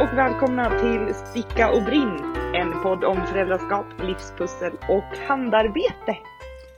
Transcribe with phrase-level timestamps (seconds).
[0.00, 6.16] och välkomna till Sticka och brinn, en podd om föräldraskap, livspussel och handarbete.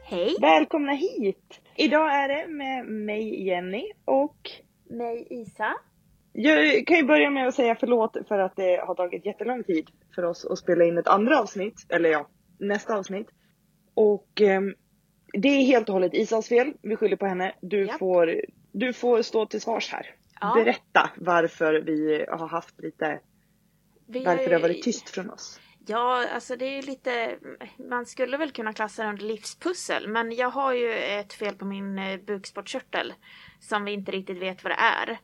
[0.05, 0.37] Hej!
[0.41, 1.61] Välkomna hit!
[1.77, 4.51] Idag är det med mig Jenny och
[4.91, 5.75] Mig Isa.
[6.33, 9.91] jag kan ju börja med att säga förlåt för att det har tagit jättelång tid
[10.15, 12.29] för oss att spela in ett andra avsnitt, eller ja,
[12.59, 13.29] nästa avsnitt.
[13.95, 14.75] Och ehm,
[15.33, 17.55] det är helt och hållet Isas fel, vi skyller på henne.
[17.61, 17.99] Du, Japp.
[17.99, 18.35] får,
[18.73, 20.07] du får stå till svars här.
[20.43, 20.55] Ja.
[20.55, 23.21] Berätta varför vi har haft lite,
[24.07, 25.61] Vi varför det har varit tyst från oss.
[25.87, 27.39] Ja, alltså det är lite,
[27.91, 31.65] man skulle väl kunna klassa det under livspussel, men jag har ju ett fel på
[31.65, 33.15] min eh, bukspottkörtel
[33.61, 35.19] som vi inte riktigt vet vad det är.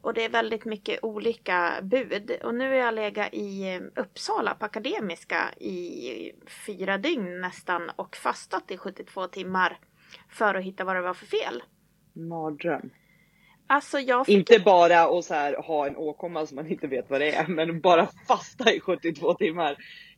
[0.00, 2.30] Och det är väldigt mycket olika bud.
[2.44, 6.32] Och nu har jag legat i eh, Uppsala på Akademiska i
[6.66, 9.78] fyra dygn nästan och fastat i 72 timmar
[10.28, 11.62] för att hitta vad det var för fel.
[12.12, 12.90] Mardröm.
[13.70, 17.20] Alltså fick Inte bara att så här, ha en åkomma som man inte vet vad
[17.20, 19.76] det är, men bara fasta i 72 timmar.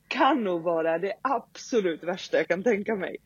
[0.09, 3.17] Kan nog vara det absolut värsta jag kan tänka mig.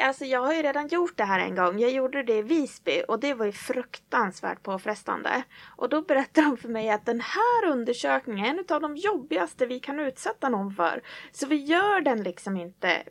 [0.00, 1.78] Alltså jag har ju redan gjort det här en gång.
[1.78, 5.42] Jag gjorde det i Visby och det var ju fruktansvärt påfrestande.
[5.76, 9.66] Och då berättade de för mig att den här undersökningen är en av de jobbigaste
[9.66, 11.02] vi kan utsätta någon för.
[11.32, 13.02] Så vi gör den liksom inte,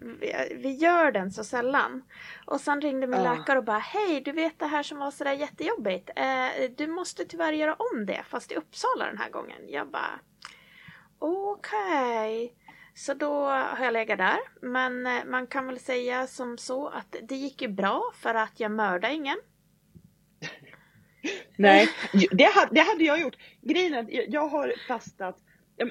[0.56, 2.04] vi, gör den så sällan.
[2.46, 3.36] Och sen ringde min Ah.
[3.36, 6.10] läkare och bara Hej, du vet det här som var sådär jättejobbigt.
[6.16, 9.62] Eh, du måste tyvärr göra om det, fast i Uppsala den här gången.
[9.68, 10.20] Jag bara
[11.20, 12.54] Okej.
[12.94, 14.38] Så då har jag legat där.
[14.62, 18.60] Men eh, man kan väl säga som så att det gick ju bra för att
[18.60, 19.38] jag mördade ingen.
[21.56, 21.88] Nej,
[22.32, 23.36] det hade, det hade jag gjort.
[23.62, 25.38] Grejen är jag- har fastat,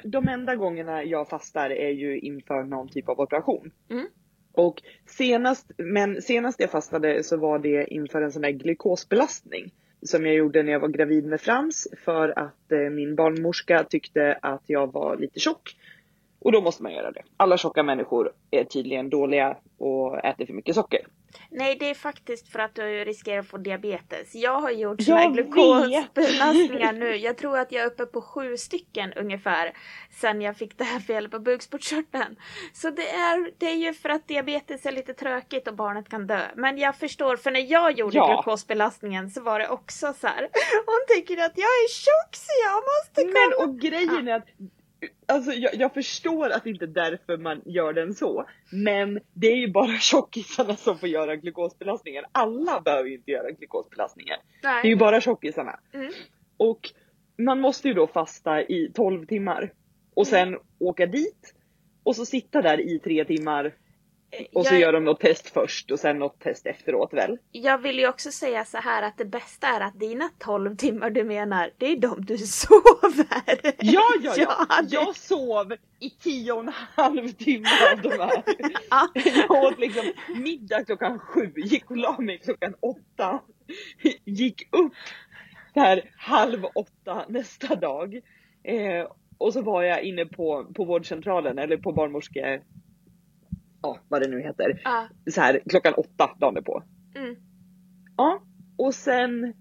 [0.04, 3.70] de enda gångerna jag fastar är ju inför någon typ av operation.
[3.90, 4.06] Mm.
[4.52, 9.72] Och senast, men senast jag fastade så var det inför en sån där glukosbelastning.
[10.02, 14.38] Som jag gjorde när jag var gravid med Frans för att eh, min barnmorska tyckte
[14.42, 15.76] att jag var lite tjock.
[16.40, 17.22] Och då måste man göra det.
[17.36, 21.00] Alla tjocka människor är tydligen dåliga och äter för mycket socker.
[21.50, 24.34] Nej, det är faktiskt för att du riskerar att få diabetes.
[24.34, 27.16] Jag har gjort såna här glukosbelastningar nu.
[27.16, 29.72] Jag tror att jag är uppe på sju stycken ungefär.
[30.10, 32.36] Sen jag fick det här felet på bukspottkörteln.
[32.72, 36.26] Så det är, det är ju för att diabetes är lite tråkigt och barnet kan
[36.26, 36.40] dö.
[36.56, 38.26] Men jag förstår, för när jag gjorde Ja.
[38.34, 40.40] glukosbelastningen så var det också så här.
[40.86, 43.56] Hon tycker att jag är tjock så jag måste komma.
[43.58, 44.48] Men och grejen är att
[45.26, 48.48] Alltså jag, jag förstår att det inte är därför man gör den så.
[48.72, 52.24] Men det är ju bara tjockisarna som får göra glukosbelastningen.
[52.32, 54.38] Alla behöver ju inte göra glukosbelastningen.
[54.62, 54.96] Det är ju Nej.
[54.96, 55.80] bara tjockisarna.
[55.92, 56.12] Mm.
[56.56, 56.80] Och
[57.38, 59.72] man måste ju då fasta i 12 timmar.
[60.14, 61.54] Och sen åka dit.
[62.02, 63.74] Och så sitta där i tre timmar.
[64.52, 67.38] Och så Jag- gör de något test först och sen något test efteråt väl?
[67.52, 71.10] Jag vill ju också säga så här att det bästa är att dina 12 timmar
[71.10, 73.26] du menar, det är de du sover.
[73.78, 74.66] Ja, ja, ja!
[74.88, 78.42] Jag sov i tio och en halv timme av de här.
[78.90, 79.08] Ja.
[79.14, 83.40] Jag åt liksom middag klockan sju, gick och la mig klockan åtta.
[84.24, 84.92] Gick upp
[85.74, 88.14] där halv åtta nästa dag.
[88.64, 89.06] Eh,
[89.38, 92.60] och så var jag inne på, på vårdcentralen eller på barnmorske...
[93.82, 94.80] Ja, vad det nu heter.
[94.84, 95.08] Ja.
[95.30, 96.82] Så här klockan åtta dagen på.
[97.14, 97.36] Mm.
[98.16, 98.42] Ja,
[98.76, 99.54] och sen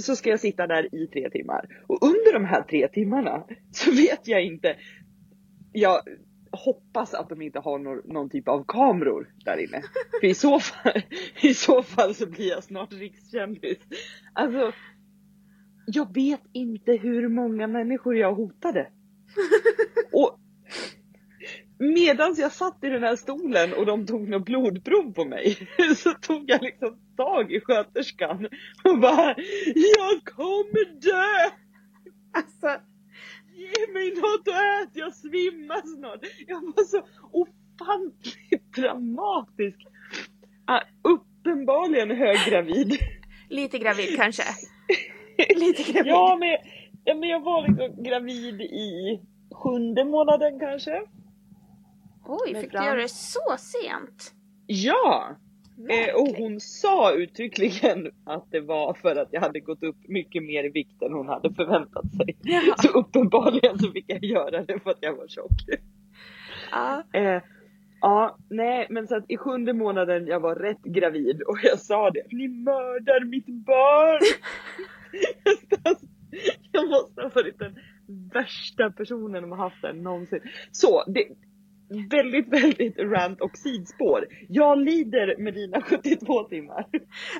[0.00, 1.84] så ska jag sitta där i tre timmar.
[1.86, 4.76] Och under de här tre timmarna så vet jag inte.
[5.72, 6.02] Jag
[6.52, 9.82] hoppas att de inte har någon, någon typ av kameror där inne.
[10.20, 11.02] För i så fall,
[11.42, 13.78] i så fall så blir jag snart rikskändis.
[14.32, 14.72] Alltså,
[15.86, 18.90] jag vet inte hur många människor jag hotade.
[20.12, 20.37] Och
[21.78, 25.56] medans jag satt i den här stolen och de tog något blodprov på mig
[25.96, 28.48] så tog jag liksom tag i sköterskan
[28.84, 29.34] och bara
[29.74, 31.50] Jag kommer dö!
[32.32, 32.80] Alltså,
[33.58, 36.20] Ge mig något att äta, jag svimmar snart.
[36.46, 37.02] Jag var så
[37.32, 39.86] ofantligt dramatisk.
[40.64, 42.98] Ah, uppenbarligen höggravid.
[43.48, 44.42] lite gravid kanske.
[45.56, 46.12] Lite gravid.
[46.12, 46.56] Ja men,
[47.04, 49.20] ja, men jag var liksom gravid i
[49.54, 51.02] sjunde månaden kanske.
[52.28, 54.34] Oj, fick du göra det så sent?
[54.66, 55.36] Ja!
[55.90, 60.42] Eh, och hon sa uttryckligen att det var för att jag hade gått upp mycket
[60.42, 62.36] mer i vikt än hon hade förväntat sig.
[62.42, 62.74] Ja.
[62.78, 65.50] Så uppenbarligen så fick jag göra det för att jag var tjock.
[66.70, 67.02] Ja.
[67.12, 67.42] Eh,
[68.00, 72.10] ja, nej men så att i sjunde månaden jag var rätt gravid och jag sa
[72.10, 72.22] det.
[72.30, 74.20] Ni mördar mitt barn!
[76.72, 77.78] Jag måste ha varit den
[78.32, 80.40] värsta personen de har haft där någonsin.
[80.72, 81.24] Så, det,
[82.10, 84.26] väldigt, väldigt rant och sidspår.
[84.48, 86.86] Jag lider med dina 72 timmar.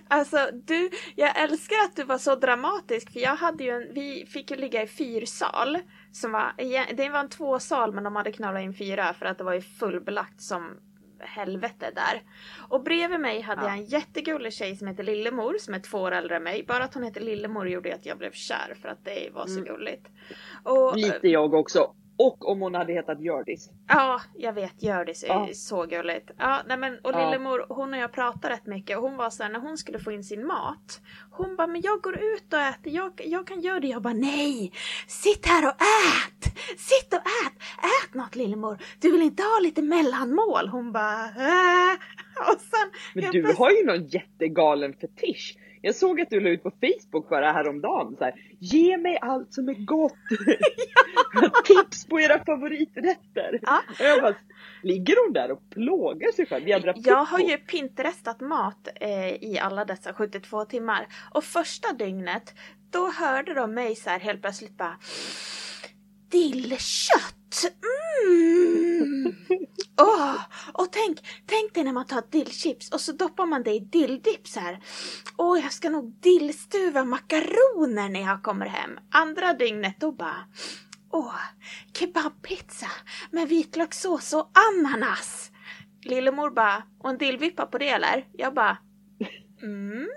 [0.08, 4.26] Alltså du, jag älskar att du var så dramatisk för jag hade ju en, vi
[4.26, 5.78] fick ju ligga i fyrsal.
[6.12, 6.52] Som var,
[6.94, 9.60] det var en tvåsal men de hade knallat in fyra för att det var ju
[9.60, 10.80] fullbelagt som
[11.20, 12.22] helvete där.
[12.68, 13.68] Och bredvid mig hade ja.
[13.68, 16.64] jag en jättegullig tjej som heter Lillemor som är två år äldre än mig.
[16.68, 19.60] Bara att hon heter Lillemor gjorde att jag blev kär för att det var så
[19.60, 19.64] mm.
[19.64, 20.06] gulligt.
[20.64, 21.94] Och, Lite jag också.
[22.18, 23.70] Och om hon hade hetat Hjördis.
[23.88, 24.82] Ja, jag vet.
[24.82, 25.48] Hjördis är ja.
[25.52, 26.30] så gulligt.
[26.38, 29.42] Ja, nej men, och Lillemor, hon och jag pratade rätt mycket och hon var så
[29.42, 31.00] här, när hon skulle få in sin mat.
[31.30, 33.86] Hon bara, men jag går ut och äter, jag, jag kan göra det.
[33.86, 34.72] Jag bara, nej!
[35.06, 36.54] Sitt här och ät!
[36.78, 37.52] Sitt och ät!
[37.78, 38.78] Ät något Lillemor!
[39.00, 40.68] Du vill inte ha lite mellanmål?
[40.68, 41.94] Hon bara, äh.
[42.52, 45.56] Och sen, men du bara, har ju någon jättegalen fetisch.
[45.82, 49.54] Jag såg att du la ut på Facebook bara häromdagen så här, Ge mig allt
[49.54, 50.12] som är gott!
[51.64, 53.60] Tips på era favoriträtter!
[53.62, 53.82] Ja.
[53.88, 54.34] Och jag bara,
[54.82, 56.68] ligger hon där och plågar sig själv?
[56.68, 61.06] Jädra jag har ju pinterestat mat eh, i alla dessa 72 timmar.
[61.34, 62.54] Och första dygnet,
[62.90, 64.96] då hörde de mig så här helt plötsligt bara
[66.30, 67.34] Dillkött!
[68.24, 69.34] Mm.
[69.96, 70.34] Oh,
[70.72, 74.56] och tänk, tänk dig när man tar dillchips och så doppar man det i dilldipp
[74.56, 74.80] här.
[75.36, 78.90] Åh, oh, jag ska nog dillstuva makaroner när jag kommer hem.
[79.10, 80.44] Andra dygnet då bara
[81.10, 81.34] Åh, oh,
[81.98, 82.86] kebabpizza
[83.30, 85.50] med vitlökssås och ananas.
[86.02, 88.26] Lillemor bara, och en dillvippa på det eller?
[88.32, 88.78] Jag bara,
[89.62, 90.08] mm,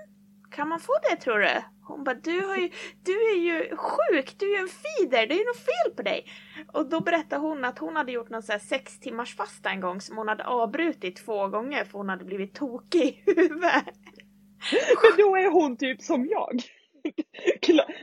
[0.51, 1.61] kan man få det tror du?
[1.91, 2.69] Hon bara, du, har ju,
[3.03, 6.01] du är ju sjuk, du är ju en fider, det är ju något fel på
[6.01, 6.25] dig.
[6.73, 9.81] Och då berättade hon att hon hade gjort någon så här sex timmars fasta en
[9.81, 13.85] gång som hon hade avbrutit två gånger för hon hade blivit tokig i huvudet.
[15.01, 16.61] Men då är hon typ som jag.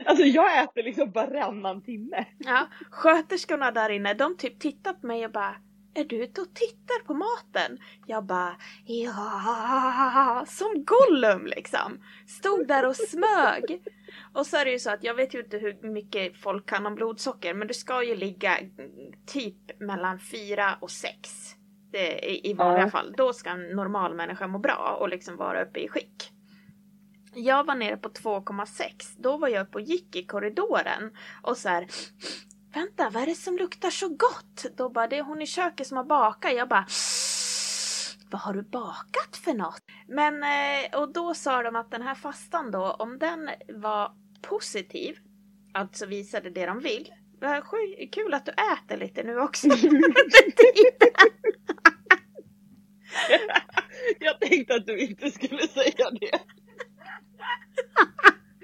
[0.05, 2.25] Alltså jag äter liksom varannan timme.
[2.37, 5.55] Ja, sköterskorna där inne, de typ tittar på mig och bara
[5.93, 7.79] är du ute och tittar på maten?
[8.05, 8.55] Jag bara,
[8.85, 11.99] ja, som Gollum liksom.
[12.27, 13.81] Stod där och smög.
[14.33, 16.85] Och så är det ju så att jag vet ju inte hur mycket folk kan
[16.85, 18.57] om blodsocker, men du ska ju ligga
[19.25, 21.55] typ mellan 4 och 6.
[21.93, 22.89] I, i vanliga ja.
[22.89, 23.13] fall.
[23.17, 26.31] Då ska en normal människa må bra och liksom vara uppe i skick.
[27.33, 29.15] Jag var nere på 2,6.
[29.17, 31.87] Då var jag uppe och gick i korridoren och så här
[32.73, 34.65] vänta, vad är det som luktar så gott?
[34.77, 36.53] Då bara, det är hon i köket som har bakat.
[36.53, 36.85] Jag bara,
[38.31, 39.81] vad har du bakat för något?
[40.07, 45.17] Men, eh, och då sa de att den här fastan då, om den var positiv,
[45.73, 47.09] alltså visade det de vill.
[48.11, 49.67] Kul att du äter lite nu också.
[54.19, 56.39] Jag tänkte att du inte skulle säga det.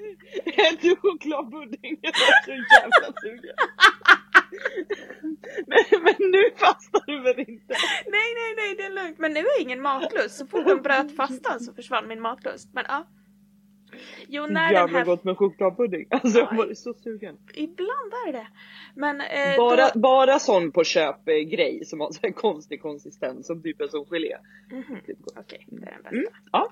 [0.46, 2.00] Äter chokladpudding?
[2.02, 3.56] Jag är så jävla sugen.
[5.68, 7.74] Men, men nu fastar du väl inte?
[8.08, 9.20] Nej, nej, nej, det är lugnt.
[9.20, 10.38] Men nu är ingen matlust.
[10.38, 12.70] Så fort de bröt fastan så försvann min matlust.
[12.74, 13.08] Men ja.
[14.28, 15.06] Jo, när Jävla den här...
[15.06, 16.08] gott med chokladpudding.
[16.10, 17.38] Alltså jag var så sugen.
[17.54, 18.48] Ibland är det
[18.96, 20.00] Men eh, bara, då...
[20.00, 24.06] bara sån på köp grej som har så här konstig konsistens som typ är som
[24.06, 24.38] gelé.
[24.72, 25.00] Mm -hmm.
[25.00, 26.10] Okej, okay, det är den bästa.
[26.10, 26.26] Mm.
[26.52, 26.72] Ja.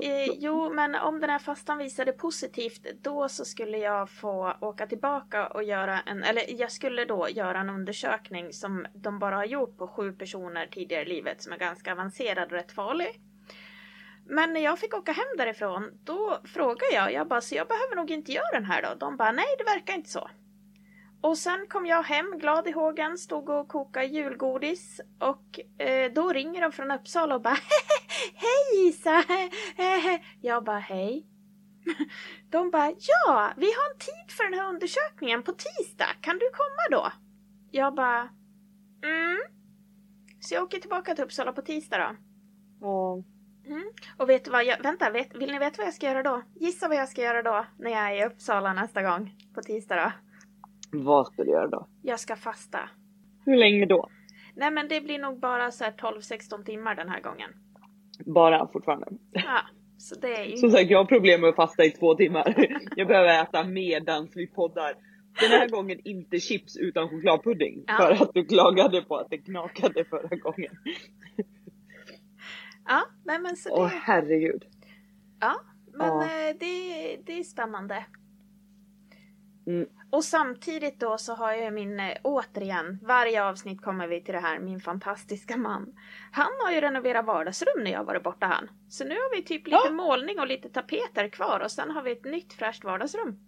[0.00, 4.86] Eh, jo, men om den här fastan visade positivt, då så skulle jag få åka
[4.86, 9.44] tillbaka och göra en, eller jag skulle då göra en undersökning som de bara har
[9.44, 13.20] gjort på sju personer tidigare i livet som är ganska avancerad och rätt farlig.
[14.26, 17.96] Men när jag fick åka hem därifrån, då frågade jag, jag bara, så jag behöver
[17.96, 18.94] nog inte göra den här då?
[18.94, 20.30] De bara, nej det verkar inte så.
[21.20, 26.32] Och sen kom jag hem glad i hågen, stod och kokade julgodis och eh, då
[26.32, 27.58] ringer de från Uppsala och bara
[28.34, 29.24] Hej Isa!
[30.40, 31.26] Jag bara hej.
[32.50, 36.50] De bara ja, vi har en tid för den här undersökningen på tisdag, kan du
[36.50, 37.12] komma då?
[37.70, 38.28] Jag bara
[39.02, 39.38] mm.
[40.40, 42.16] Så jag åker tillbaka till Uppsala på tisdag då.
[42.80, 43.22] Ja.
[43.66, 43.90] Mm.
[44.16, 46.42] Och vet du vad, jag, vänta, vet, vill ni veta vad jag ska göra då?
[46.54, 49.96] Gissa vad jag ska göra då när jag är i Uppsala nästa gång på tisdag
[49.96, 50.27] då?
[50.90, 51.86] Vad ska du göra då?
[52.02, 52.78] Jag ska fasta.
[53.44, 54.08] Hur länge då?
[54.54, 57.50] Nej men det blir nog bara så 12-16 timmar den här gången.
[58.26, 59.06] Bara fortfarande?
[59.32, 59.60] Ja.
[59.98, 60.56] Så det är ju...
[60.56, 62.54] Som sagt, jag har problem med att fasta i två timmar.
[62.96, 64.94] Jag behöver äta medans vi poddar.
[65.40, 67.84] Den här gången inte chips utan chokladpudding.
[67.86, 67.96] Ja.
[67.96, 70.76] För att du klagade på att det knakade förra gången.
[72.86, 73.82] Ja, nej men så det...
[73.82, 74.64] Åh herregud.
[75.40, 75.54] Ja,
[75.92, 76.22] men ja.
[76.22, 78.04] Eh, det, det är spännande.
[79.68, 79.88] Mm.
[80.10, 84.40] Och samtidigt då så har jag min, eh, återigen, varje avsnitt kommer vi till det
[84.40, 85.94] här, min fantastiska man.
[86.32, 88.70] Han har ju renoverat vardagsrum när jag varit borta han.
[88.88, 89.90] Så nu har vi typ lite ja.
[89.90, 93.38] målning och lite tapeter kvar och sen har vi ett nytt fräscht vardagsrum.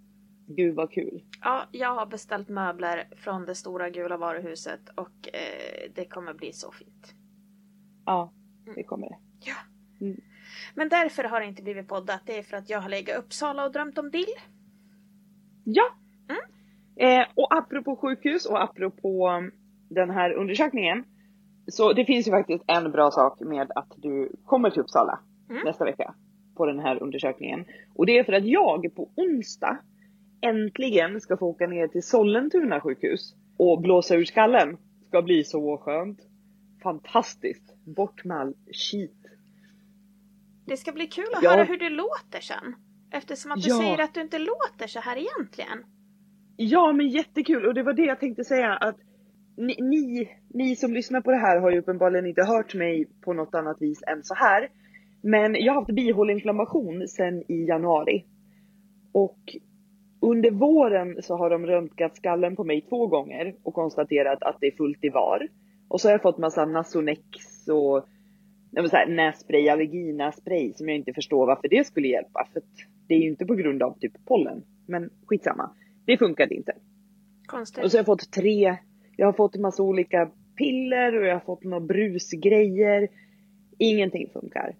[0.46, 1.24] Gud vad kul.
[1.40, 6.52] Ja, jag har beställt möbler från det stora gula varuhuset och eh, det kommer bli
[6.52, 7.14] så fint.
[8.06, 8.32] Ja,
[8.74, 9.18] det kommer det.
[9.40, 9.54] Ja.
[10.00, 10.20] Mm.
[10.74, 12.20] Men därför har det inte blivit poddat.
[12.26, 14.34] Det är för att jag har legat i Uppsala och drömt om dill.
[15.64, 15.99] Ja.
[17.00, 19.50] Eh, och apropå sjukhus och apropå um,
[19.88, 21.04] den här undersökningen.
[21.66, 25.62] Så det finns ju faktiskt en bra sak med att du kommer till Uppsala Mm.
[25.64, 26.14] nästa vecka
[26.56, 27.64] på den här undersökningen.
[27.94, 29.78] Och det är för att jag på onsdag
[30.40, 34.76] äntligen ska få åka ner till Sollentuna sjukhus och blåsa ur skallen.
[35.08, 36.18] Ska bli så skönt.
[36.82, 37.74] Fantastiskt.
[37.96, 39.16] Bort med all skit.
[40.66, 41.50] Det ska bli kul att Ja.
[41.50, 42.74] höra hur du låter sen.
[43.10, 43.78] Eftersom att du Ja.
[43.78, 45.84] säger att du inte låter så här egentligen.
[46.62, 48.96] Ja men jättekul och det var det jag tänkte säga att
[49.56, 53.32] ni, ni, ni som lyssnar på det här har ju uppenbarligen inte hört mig på
[53.32, 54.68] något annat vis än så här.
[55.22, 58.24] Men jag har haft bihåleinflammation sedan i januari.
[59.12, 59.38] Och
[60.20, 64.66] under våren så har de röntgat skallen på mig två gånger och konstaterat att det
[64.66, 65.48] är fullt i var.
[65.88, 67.28] Och så har jag fått massa Nasonex
[67.68, 68.06] och
[68.90, 72.48] så här, nässpray, allerginässpray som jag inte förstår varför det skulle hjälpa.
[72.52, 74.62] För att det är ju inte på grund av typ pollen.
[74.86, 75.70] Men skitsamma.
[76.04, 76.72] Det funkade inte.
[77.46, 77.84] Konstigt.
[77.84, 78.76] Och så har jag fått tre,
[79.16, 83.08] jag har fått en massa olika piller och jag har fått några brusgrejer.
[83.78, 84.76] Ingenting funkar.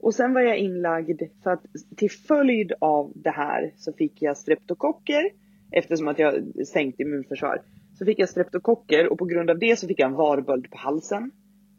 [0.00, 1.62] Och sen var jag inlagd för att
[1.96, 5.30] till följd av det här så fick jag streptokocker
[5.72, 7.62] eftersom att jag sänkt immunförsvar.
[7.98, 10.78] Så fick jag streptokocker och på grund av det så fick jag en varböld på
[10.78, 11.30] halsen.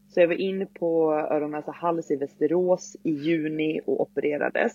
[0.09, 4.73] Så jag var in på öron, näsa, hals i Västerås i juni och opererades.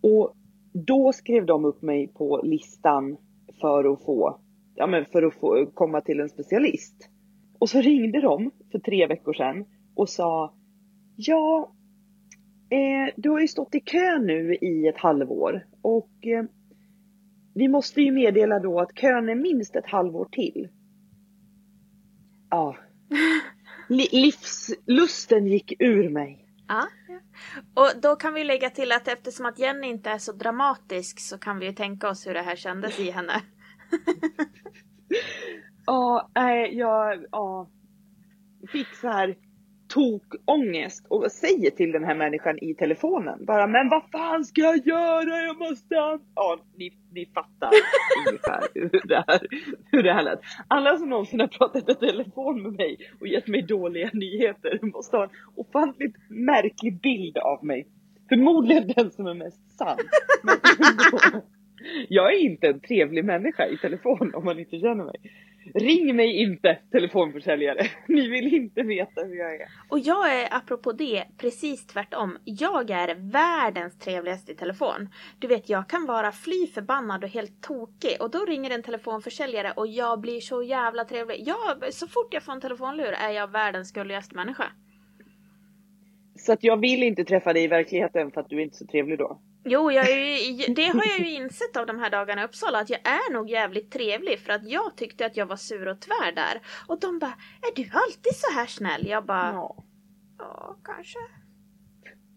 [0.00, 0.36] Och
[0.72, 3.16] då skrev de upp mig på listan
[3.60, 4.40] för att få,
[4.74, 7.10] ja men för att få komma till en specialist.
[7.58, 10.54] Och så ringde de för tre veckor sedan och sa
[11.16, 11.72] Ja,
[12.70, 16.44] eh, du har ju stått i kö nu i ett halvår och eh,
[17.54, 20.68] vi måste ju meddela då att kön är minst ett halvår till.
[22.50, 22.76] Ja.
[23.88, 26.47] Li- livslusten gick ur mig.
[26.68, 26.88] Ja.
[27.08, 27.20] ja.
[27.74, 31.38] Och då kan vi lägga till att eftersom att Jenny inte är så dramatisk så
[31.38, 33.42] kan vi ju tänka oss hur det här kändes i henne.
[35.90, 37.68] Ja, nej, jag ja,
[38.72, 39.36] fick så här
[39.88, 44.86] tokångest och säger till den här människan i telefonen bara men vad fan ska jag
[44.86, 45.42] göra?
[45.46, 46.00] Jag måste...
[46.00, 47.70] an-" Ja, ni, ni fattar
[48.28, 49.40] ungefär hur det, här,
[49.92, 50.40] hur det här lät.
[50.68, 55.16] Alla som någonsin har pratat i telefon med mig och gett mig dåliga nyheter måste
[55.16, 57.86] ha en ofantligt märklig bild av mig.
[58.28, 59.98] Förmodligen den som är mest sann.
[60.42, 60.56] Men.
[62.08, 65.16] Jag är inte en trevlig människa i telefon om man inte känner mig.
[65.74, 67.86] Ring mig inte telefonförsäljare.
[68.08, 69.68] Ni vill inte veta hur jag är.
[69.88, 72.38] Och jag är apropå det precis tvärtom.
[72.44, 75.08] Jag är världens trevligaste i telefon.
[75.38, 79.72] Du vet, jag kan vara fly förbannad och helt tokig och då ringer en telefonförsäljare
[79.76, 81.42] och jag blir så jävla trevlig.
[81.46, 84.72] Jag, så fort jag får en telefonlur är jag världens gulligaste människa.
[86.34, 88.86] Så att jag vill inte träffa dig i verkligheten för att du är inte så
[88.86, 89.40] trevlig då.
[89.64, 92.90] Jo, jag ju, det har jag ju insett av de här dagarna i Uppsala att
[92.90, 96.32] jag är nog jävligt trevlig för att jag tyckte att jag var sur och tvär
[96.34, 96.60] där.
[96.88, 99.06] Och de bara, är du alltid så här snäll?
[99.06, 99.84] Jag bara, ja,
[100.38, 100.76] Ja.
[100.84, 101.18] kanske.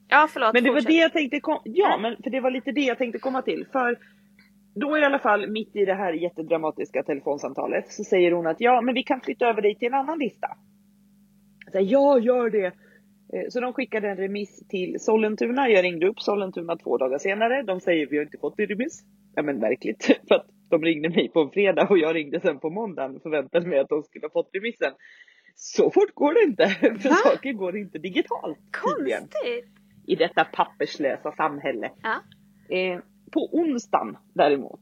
[0.08, 0.54] Ja, förlåt.
[0.54, 0.88] Men det var fortsätt.
[0.90, 2.01] det jag tänkte kom- Ja, Mm.
[2.01, 3.68] men för det var lite det jag tänkte komma till.
[3.72, 3.98] För
[4.75, 8.82] då i alla fall mitt i det här jättedramatiska telefonsamtalet så säger hon att ja,
[8.82, 10.48] men vi kan flytta över dig till en annan lista.
[11.72, 12.74] Så här, ja, gör det.
[13.34, 15.70] Eh, Så de skickade en remiss till Sollentuna.
[15.70, 17.64] Jag ringde upp Sollentuna två dagar senare.
[17.64, 19.04] De säger vi har inte fått din remiss.
[19.36, 20.04] Ja men verkligt.
[20.28, 23.22] För att de ringde mig på en fredag och jag ringde sen på måndagen och
[23.22, 24.92] förväntade mig att de skulle ha fått remissen.
[25.56, 26.68] Så fort går det inte.
[27.02, 27.16] För Va?
[27.16, 28.58] saker går inte digitalt.
[28.84, 29.66] Konstigt.
[30.08, 31.92] i detta papperslösa samhälle.
[32.04, 32.16] Ja.
[32.78, 33.00] Eh,
[33.34, 34.82] på onsdagen däremot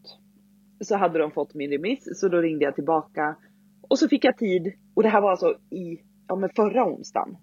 [0.82, 3.36] så hade de fått min remiss så då ringde jag tillbaka
[3.90, 7.36] och så fick jag tid och det här var alltså i ja, men förra onsdagen.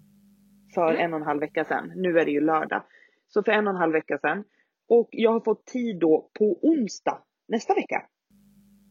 [0.77, 1.01] För Mm.
[1.05, 1.91] en och en halv vecka sedan.
[1.95, 2.83] Nu är det ju lördag.
[3.27, 4.43] Så för en och en halv vecka sedan.
[4.89, 7.17] Och jag har fått tid då på onsdag
[7.47, 8.03] nästa vecka.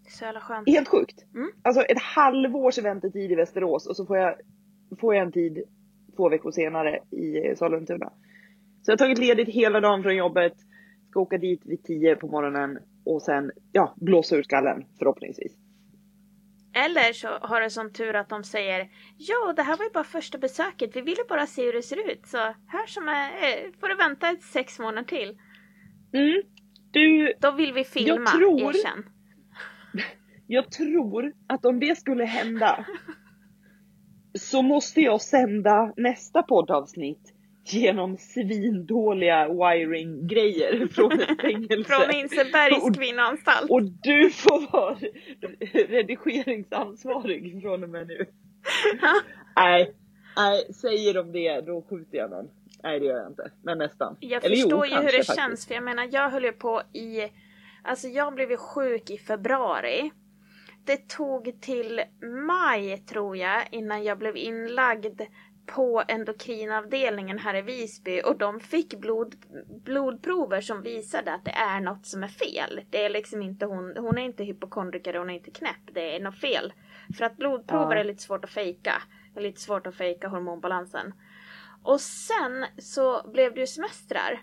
[0.08, 0.68] Så jävla skönt.
[0.68, 1.24] Helt sjukt.
[1.34, 1.50] Mm.
[1.62, 4.34] Alltså ett halvårs väntetid i Västerås och så får jag,
[5.00, 5.62] får jag en tid
[6.16, 8.12] två veckor senare i Sollentuna.
[8.82, 10.54] Så jag har tagit ledigt hela dagen från jobbet,
[11.10, 15.52] ska åka dit vid 10 på morgonen och sen ja, blåsa ur skallen förhoppningsvis.
[16.84, 20.04] Eller så har du sån tur att de säger Ja, det här var ju bara
[20.04, 20.96] första besöket.
[20.96, 22.26] Vi ville bara se hur det ser ut.
[22.26, 25.38] Så här som är, eh, får du vänta ett sex månader till.
[26.12, 26.42] Mm.
[26.90, 29.04] Du, Då vill vi filma, tror- erkänn.
[30.46, 32.86] jag tror att om det skulle hända
[34.38, 37.32] så måste jag sända nästa poddavsnitt
[37.72, 41.84] genom svindåliga wiring-grejer från ett fängelse.
[41.84, 43.70] Från Hinsebergs kvinnoanstalt.
[43.70, 44.98] Och du får vara
[45.88, 48.26] redigeringsansvarig från och med nu.
[49.56, 49.94] nej,
[50.36, 52.48] nej, säger de det då skjuter jag någon.
[52.82, 54.16] Nej det gör jag inte, men nästan.
[54.20, 55.68] Jag Eller förstår jo, ju hur det kanske, känns faktiskt.
[55.68, 57.30] för jag menar jag höll ju på i
[57.86, 60.10] Alltså jag blev ju sjuk i februari.
[60.84, 62.00] Det tog till
[62.46, 65.20] maj tror jag innan jag blev inlagd
[65.66, 69.34] på endokrinavdelningen här i Visby och de fick blod,
[69.84, 72.80] blodprover som visade att det är något som är fel.
[72.90, 76.20] Det är liksom inte hon, hon är inte hypokondriker, hon är inte knäpp, det är
[76.20, 76.72] något fel.
[77.18, 78.00] För att blodprover Ja.
[78.00, 79.02] är lite svårt att fejka.
[79.34, 81.14] Det är lite svårt att fejka hormonbalansen.
[81.82, 84.42] Och sen så blev det ju semestrar.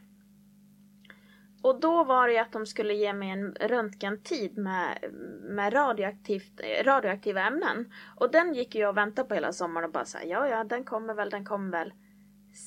[1.74, 4.98] Och då var det ju att de skulle ge mig en röntgentid med,
[5.42, 7.94] med radioaktivt, radioaktiva ämnen.
[8.16, 10.84] Och den gick jag och väntade på hela sommaren och bara såhär, ja ja den
[10.84, 11.94] kommer väl, den kommer väl.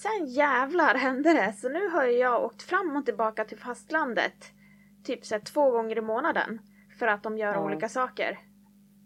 [0.02, 4.52] Sen jävlar hände det, så nu har jag åkt fram och tillbaka till fastlandet.
[5.04, 6.60] Typ så två gånger i månaden.
[6.98, 7.64] För att de gör Ja.
[7.64, 8.38] olika saker.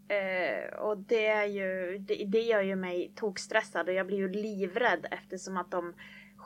[0.08, 4.28] Eh, och det, är ju, det, det gör ju mig tokstressad och jag blir ju
[4.28, 5.94] livrädd eftersom att de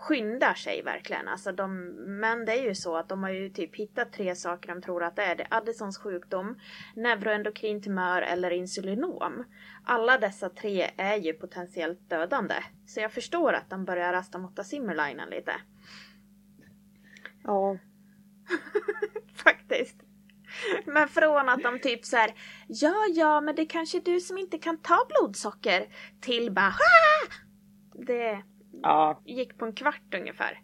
[0.05, 1.29] skyndar sig verkligen.
[1.29, 1.79] Alltså de,
[2.21, 5.05] men det är ju så att de har ju typ hittat tre saker de tror
[5.05, 5.37] att det är.
[5.37, 6.59] Det är Addisons sjukdom,
[6.97, 9.45] neuroendokrin tumör eller insulinom.
[9.85, 12.55] Alla dessa tre är ju potentiellt dödande.
[12.87, 15.53] Så jag förstår att de börjar rasta mot Simmerlinen lite.
[17.43, 17.79] Ja,
[19.45, 19.97] Faktiskt.
[20.87, 22.35] Men från att de typ så här,
[22.69, 25.87] ja ja men det kanske är du som inte kan ta blodsocker
[26.21, 27.33] till bara "Ah!"
[28.07, 28.43] Det
[28.85, 29.21] ja.
[29.25, 30.59] gick på en kvart ungefär.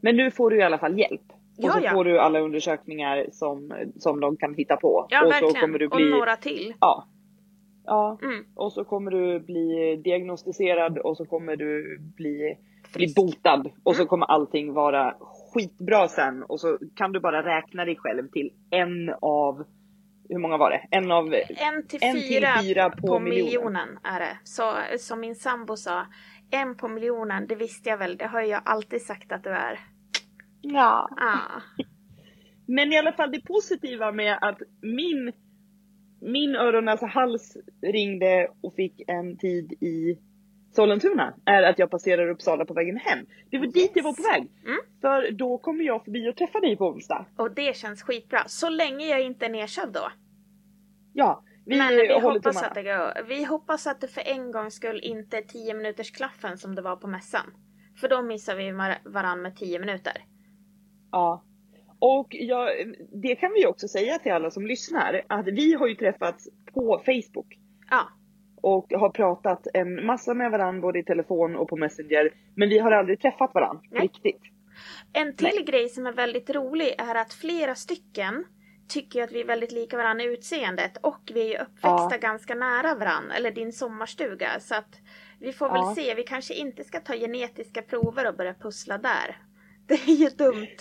[0.00, 1.22] Men nu får du i alla fall hjälp.
[1.56, 1.90] Ja, och så ja.
[1.90, 5.06] får du alla undersökningar som, som de kan hitta på.
[5.10, 5.60] Ja och så verkligen.
[5.66, 6.04] kommer du bli...
[6.04, 6.74] Och några till.
[6.80, 7.08] Ja.
[7.84, 8.18] Ja.
[8.22, 8.44] Mm.
[8.54, 12.58] Och så kommer du bli diagnostiserad och så kommer du bli,
[12.94, 13.70] bli botad.
[13.82, 14.08] Och så Mm.
[14.08, 15.14] kommer allting vara
[15.54, 16.42] skitbra sen.
[16.42, 19.64] Och så kan du bara räkna dig själv till en av,
[20.28, 20.86] hur många var det?
[20.90, 23.44] En av, En till en till fyra, fyra på, på miljonen.
[23.46, 24.38] miljonen är det.
[24.44, 24.62] Så
[24.98, 26.06] som min sambo sa,
[26.50, 28.16] en på miljonen, det visste jag väl.
[28.16, 29.80] Det har jag alltid sagt att du är.
[30.60, 31.08] Ja.
[31.16, 31.60] Ah.
[32.66, 35.32] Men i alla fall det positiva med att min,
[36.20, 40.18] min öron, näsa, hals ringde och fick en tid i
[40.72, 43.26] Sollentuna är att jag passerar Uppsala på vägen hem.
[43.50, 44.50] Det var dit jag var på väg.
[44.64, 44.78] Mm.
[45.00, 47.26] För då kommer jag förbi och träffa dig på onsdag.
[47.36, 48.38] Och det känns skitbra.
[48.46, 50.12] Så länge jag inte är nedkörd då.
[51.12, 52.66] Ja, vi, Men vi hoppas tummarna.
[52.66, 53.28] att det går.
[53.28, 56.82] Vi hoppas att det för en gångs skull inte är 10 minuters klaffen som det
[56.82, 57.46] var på mässan.
[58.00, 58.72] För då missar vi
[59.10, 60.24] varann med 10 minuter.
[61.12, 61.44] Ja.
[61.98, 62.68] Och jag,
[63.22, 67.02] det kan vi också säga till alla som lyssnar att vi har ju träffats på
[67.06, 67.58] Facebook.
[67.90, 68.08] Ja,
[68.62, 72.30] och har pratat en massa med varandra både i telefon och på Messenger.
[72.54, 74.02] Men vi har aldrig träffat varandra Nej.
[74.02, 74.42] riktigt.
[75.12, 78.44] En till grej som är väldigt rolig är att flera stycken
[78.88, 82.18] tycker att vi är väldigt lika varandra i utseendet och vi är ju uppväxta Ja.
[82.20, 84.48] ganska nära varandra, eller din sommarstuga.
[84.60, 85.00] Så att
[85.40, 85.94] vi får väl Ja.
[85.96, 89.36] se, vi kanske inte ska ta genetiska prover och börja pussla där.
[89.86, 90.76] Det är ju dumt.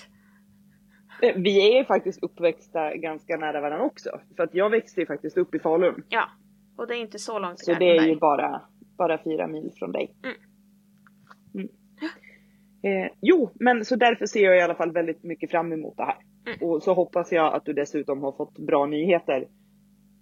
[1.22, 4.20] Eh, Vi är faktiskt uppväxta ganska nära varandra också.
[4.36, 6.04] För att jag växte ju faktiskt upp i Falun.
[6.10, 6.30] Ja,
[6.78, 8.62] och det är inte så långt till Så det är ju bara,
[8.98, 10.15] bara fyra mil från dig.
[10.24, 10.38] Mm.
[11.56, 11.70] Mm.
[12.84, 16.04] Eh, jo, men så därför ser jag i alla fall väldigt mycket fram emot det
[16.04, 16.17] här.
[16.48, 16.70] Mm.
[16.70, 19.48] Och så hoppas jag att du dessutom har fått bra nyheter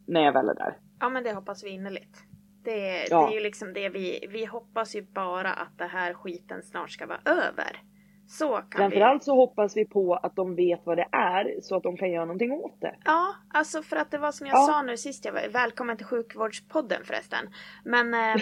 [0.07, 0.77] när jag väl är där.
[0.99, 2.17] Ja men det hoppas vi innerligt.
[2.63, 3.25] Det, Ja.
[3.27, 6.91] det är ju liksom det vi, vi hoppas ju bara att det här skiten snart
[6.91, 7.81] ska vara över.
[8.27, 8.77] Så kan vi.
[8.77, 12.11] Framförallt så hoppas vi på att de vet vad det är så att de kan
[12.11, 12.95] göra någonting åt det.
[13.05, 14.65] Ja, alltså för att det var som jag Ja.
[14.67, 17.49] sa nu sist jag var välkommen till sjukvårdspodden förresten.
[17.83, 18.41] Men eh,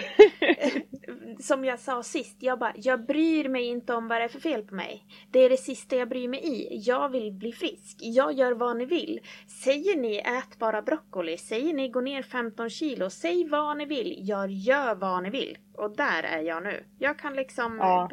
[1.40, 4.40] som jag sa sist, jag bara, jag bryr mig inte om vad det är för
[4.40, 5.04] fel på mig.
[5.30, 6.78] Det är det sista jag bryr mig i.
[6.86, 7.96] Jag vill bli frisk.
[8.00, 9.20] Jag gör vad ni vill.
[9.64, 14.16] Säger ni ät bara broccoli, säger ni gå ner 15 kilo, säg vad ni vill.
[14.20, 15.58] Jag gör vad ni vill.
[15.74, 16.84] Och där är jag nu.
[16.98, 18.10] Jag kan liksom Ja.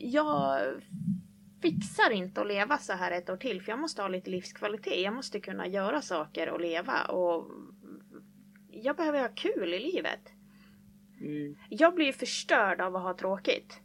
[0.00, 0.60] Jag
[1.62, 5.00] fixar inte att leva så här ett år till för jag måste ha lite livskvalitet.
[5.02, 7.50] Jag måste kunna göra saker och leva och
[8.70, 10.32] jag behöver ha kul i livet.
[11.20, 11.56] Mm.
[11.68, 13.80] Jag blir ju förstörd av att ha tråkigt.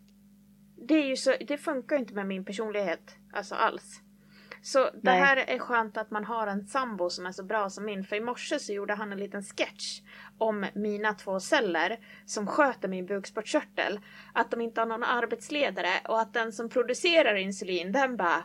[0.88, 4.01] Det, är ju så, det funkar inte med min personlighet, alltså alls.
[4.65, 5.19] Så det Nej.
[5.19, 8.04] här är skönt att man har en sambo som är så bra som min.
[8.04, 10.01] För i morse så gjorde han en liten sketch
[10.38, 13.99] om mina två celler som sköter min bukspottkörtel.
[14.34, 18.43] Att de inte har någon arbetsledare och att den som producerar insulin den bara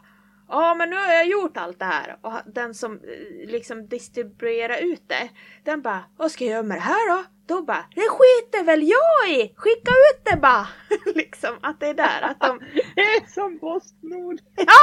[0.51, 2.17] Ja men nu har jag gjort allt det här.
[2.21, 5.29] Och den som eh, liksom distribuerar ut det.
[5.65, 7.25] Den bara Vad ska jag göra med det här då?
[7.47, 9.53] Då bara, det skiter väl jag i!
[9.57, 10.69] Skicka ut det bara!
[11.15, 12.59] liksom att det är där att de...
[12.95, 14.39] Det är som Postnord!
[14.57, 14.81] Ja!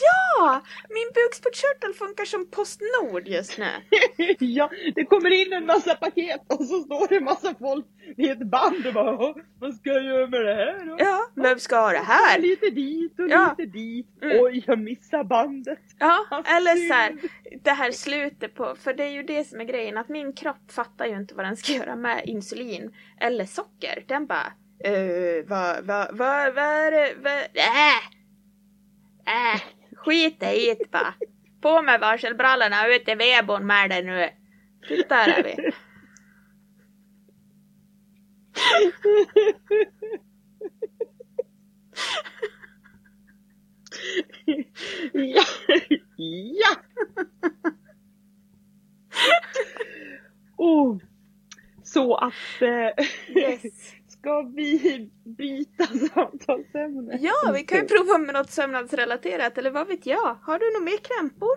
[0.00, 0.62] Ja!
[0.88, 3.68] Min bukspottkörtel funkar som Postnord just nu.
[4.38, 8.28] ja, det kommer in en massa paket och så står det en massa folk i
[8.28, 10.96] ett band och bara "Åh, vad ska jag göra med det här då?
[10.98, 12.38] Ja, vem ska ha det här?
[12.38, 13.54] Lite dit och Ja.
[13.58, 14.22] lite dit.
[14.22, 14.36] Mm.
[14.40, 15.78] Oj, jag missar bandet.
[15.98, 17.14] Ja, Vad eller så här,
[17.64, 20.72] det här slutet på, för det är ju det som är grejen, att min kropp
[20.72, 24.04] fattar ju inte vad den ska göra med insulin eller socker.
[24.08, 24.52] Den bara,
[24.84, 27.96] eh, vad, vad, vad, vad är det, vad, äh,
[29.54, 29.60] äh,
[29.96, 31.14] skit i det bara.
[31.62, 34.28] På med varselbrallorna ut i vedboden med dig nu.
[34.88, 35.70] Titta här är vi.
[45.12, 45.42] ja.
[46.16, 46.76] ja.
[50.56, 50.98] oh.
[51.82, 52.32] Så att,
[52.62, 53.04] eh,
[53.36, 53.62] Yes.
[54.08, 57.18] ska vi byta samtalsämne?
[57.20, 60.34] Ja, vi kan ju prova med något sömnadsrelaterat, eller vad vet jag?
[60.42, 61.56] Har du några mer krämpor?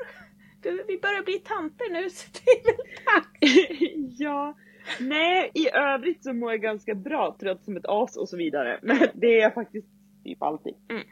[0.61, 2.75] Du, vi börjar bli tanter nu så det är väl
[3.05, 4.19] dags.
[4.19, 4.55] ja.
[4.99, 8.79] Nej, i övrigt så mår jag ganska bra, trött som ett as och så vidare.
[8.81, 9.87] Men det är jag faktiskt
[10.23, 10.73] typ alltid.
[10.89, 11.03] Mm.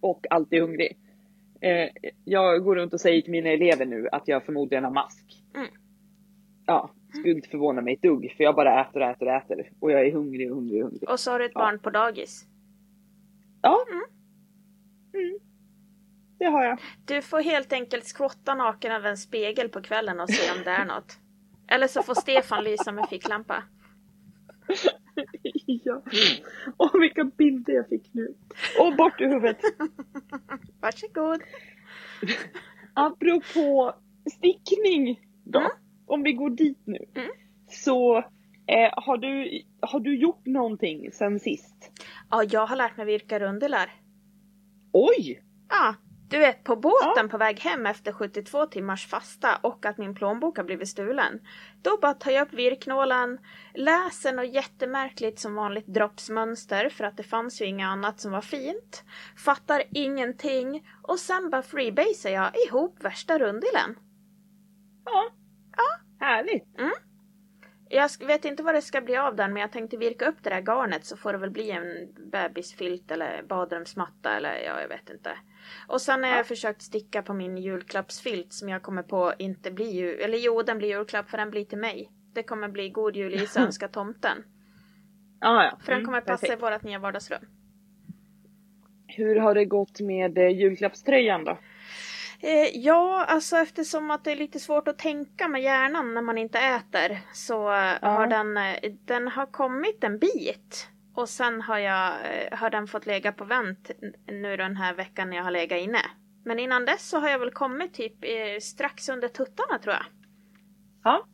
[0.00, 0.98] Och alltid hungrig.
[1.60, 1.88] Eh,
[2.24, 5.42] jag går runt och säger till mina elever nu att jag förmodligen har mask.
[5.54, 5.68] Mm.
[6.66, 9.70] Ja, skulle inte förvåna mig ett dugg för jag bara äter och äter och äter.
[9.80, 11.08] Och jag är hungrig och hungrig och hungrig.
[11.10, 11.60] Och så har du ett Ja.
[11.60, 12.46] barn på dagis.
[13.62, 13.84] Ja.
[13.90, 14.04] Mm.
[15.26, 15.38] Mm.
[16.38, 16.80] Det har jag.
[17.04, 20.70] Du får helt enkelt skvotta naken över en spegel på kvällen och se om det
[20.70, 21.18] är något.
[21.68, 23.62] Eller så får Stefan lysa med ficklampa.
[25.66, 26.02] Ja.
[26.76, 28.34] Åh vilka bilder jag fick nu.
[28.78, 29.58] Och bort ur huvudet.
[30.80, 31.42] Varsågod.
[32.94, 33.94] Apropå
[34.30, 35.58] stickning då.
[35.58, 35.70] Mm.
[36.06, 36.98] Om vi går dit nu.
[37.14, 37.30] Mm.
[37.68, 38.16] Så
[38.66, 41.90] eh, har, du, har du gjort någonting sen sist?
[42.30, 43.90] Ja, jag har lärt mig virka rundlar.
[44.92, 45.42] Oj!
[45.68, 45.94] Ja,
[46.28, 50.56] du vet på båten på väg hem efter 72 timmars fasta och att min plånbok
[50.56, 51.40] har blivit stulen.
[51.82, 53.38] Då bara tar jag upp virknålen,
[53.74, 58.40] läser något jättemärkligt som vanligt droppsmönster för att det fanns ju inget annat som var
[58.40, 59.04] fint.
[59.36, 63.96] Fattar ingenting och sen bara freebasar jag ihop värsta rundilen.
[65.04, 65.30] Ja.
[65.76, 66.26] ja.
[66.26, 66.64] Härligt.
[67.88, 70.50] Jag vet inte vad det ska bli av den men jag tänkte virka upp det
[70.50, 75.10] där garnet så får det väl bli en bebisfilt eller badrumsmatta eller ja, jag vet
[75.10, 75.30] inte.
[75.88, 76.36] Och sen har Ja.
[76.36, 80.62] jag försökt sticka på min julklappsfilt som jag kommer på inte blir ju, eller jo
[80.62, 82.10] den blir julklapp för den blir till mig.
[82.34, 84.44] Det kommer bli God Jul Isa önskar tomten.
[85.40, 85.78] Ah, ja.
[85.80, 87.46] För den Mm, kommer passa i vårt nya vardagsrum.
[89.06, 91.58] Hur har det gått med eh, julklappströjan då?
[92.40, 96.38] Eh, ja, alltså eftersom att det är lite svårt att tänka med hjärnan när man
[96.38, 98.08] inte äter så Ja.
[98.08, 100.88] har den, eh, den har kommit en bit.
[101.14, 103.90] Och sen har, jag, eh, har den fått lägga på vänt
[104.26, 106.00] nu den här veckan när jag har legat inne.
[106.44, 110.04] Men innan dess så har jag väl kommit typ eh, strax under tuttarna tror jag.
[111.04, 111.26] Ja.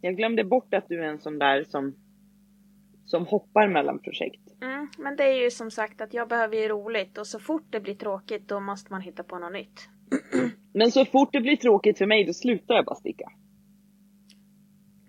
[0.00, 1.94] Jag glömde bort att du är en sån där som,
[3.04, 4.45] som hoppar mellan projekt.
[4.62, 7.66] Mm, men det är ju som sagt att jag behöver ju roligt och så fort
[7.70, 9.88] det blir tråkigt då måste man hitta på något nytt.
[10.72, 13.32] Men så fort det blir tråkigt för mig då slutar jag bara sticka.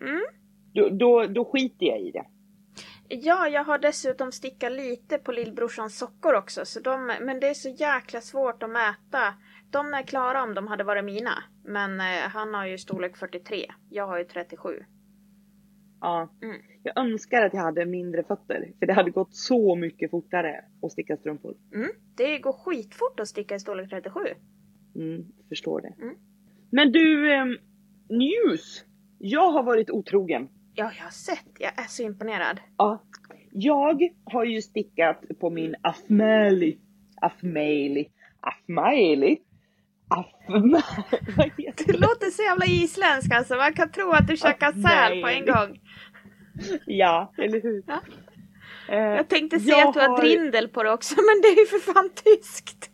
[0.02, 0.26] Mm.
[0.74, 2.26] Då, då, då skiter jag i det.
[3.10, 7.54] Ja, jag har dessutom stickat lite på lillbrorsans sockor också, så de, men det är
[7.54, 9.34] så jäkla svårt att mäta.
[9.72, 13.66] De är klara om de hade varit mina, men eh, han har ju storlek 43.
[13.90, 14.84] Jag har ju 37.
[16.02, 16.30] Ja.
[16.42, 16.58] Mm.
[16.84, 18.72] Jag önskar att jag hade mindre fötter.
[18.80, 21.56] För det hade gått så mycket fortare att sticka strumpor.
[21.74, 21.90] Mm.
[22.16, 24.20] Det går skitfort att sticka i storlek 37.
[24.96, 25.94] Mm, förstår det.
[26.04, 26.16] Mm.
[26.70, 27.58] Men du, ehm,
[28.10, 28.86] news!
[29.20, 30.50] Jag har varit otrogen.
[30.74, 31.52] Ja, jag har sett.
[31.60, 32.60] Jag är så imponerad.
[32.78, 33.04] Ja.
[33.52, 36.78] Jag har ju stickat på min Afmeli.
[37.22, 38.10] Afmeli.
[38.40, 39.38] Afmaeli.
[40.08, 40.82] Afma...
[41.86, 43.56] Det låter så jävla isländskt alltså.
[43.56, 45.80] Man kan tro att du käkar säl på en gång.
[46.86, 47.84] Ja, eller hur?
[47.88, 48.00] Ja.
[48.90, 51.60] Eh, Jag tänkte se jag att du har drindel på det också, men det är
[51.60, 52.90] ju för fan tyskt.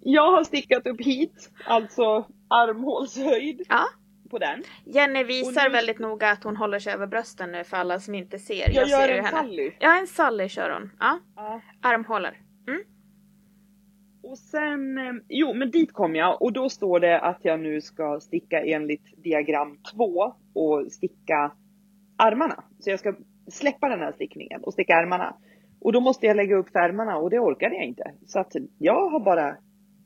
[0.00, 3.84] Jag har stickat upp hit, alltså armhålshöjd Ja.
[4.30, 4.62] på den.
[4.84, 8.14] Jenny visar nu- väldigt noga att hon håller sig över brösten nu för alla som
[8.14, 8.70] inte ser.
[8.74, 9.36] Jag, ser gör ju en henne.
[9.36, 9.72] Sally.
[9.80, 10.90] Ja, en Sally kör hon.
[11.00, 11.60] Ja, Ja.
[11.82, 12.36] armhålor.
[12.68, 12.82] Mm.
[14.32, 17.80] Och sen, eh, jo men dit kom jag och då står det att jag nu
[17.80, 21.52] ska sticka enligt diagram 2 och sticka
[22.16, 22.64] armarna.
[22.78, 23.14] Så jag ska
[23.50, 25.36] släppa den här stickningen och sticka armarna.
[25.80, 28.14] Och då måste jag lägga upp ärmarna och det orkade jag inte.
[28.26, 29.56] Så att jag har bara,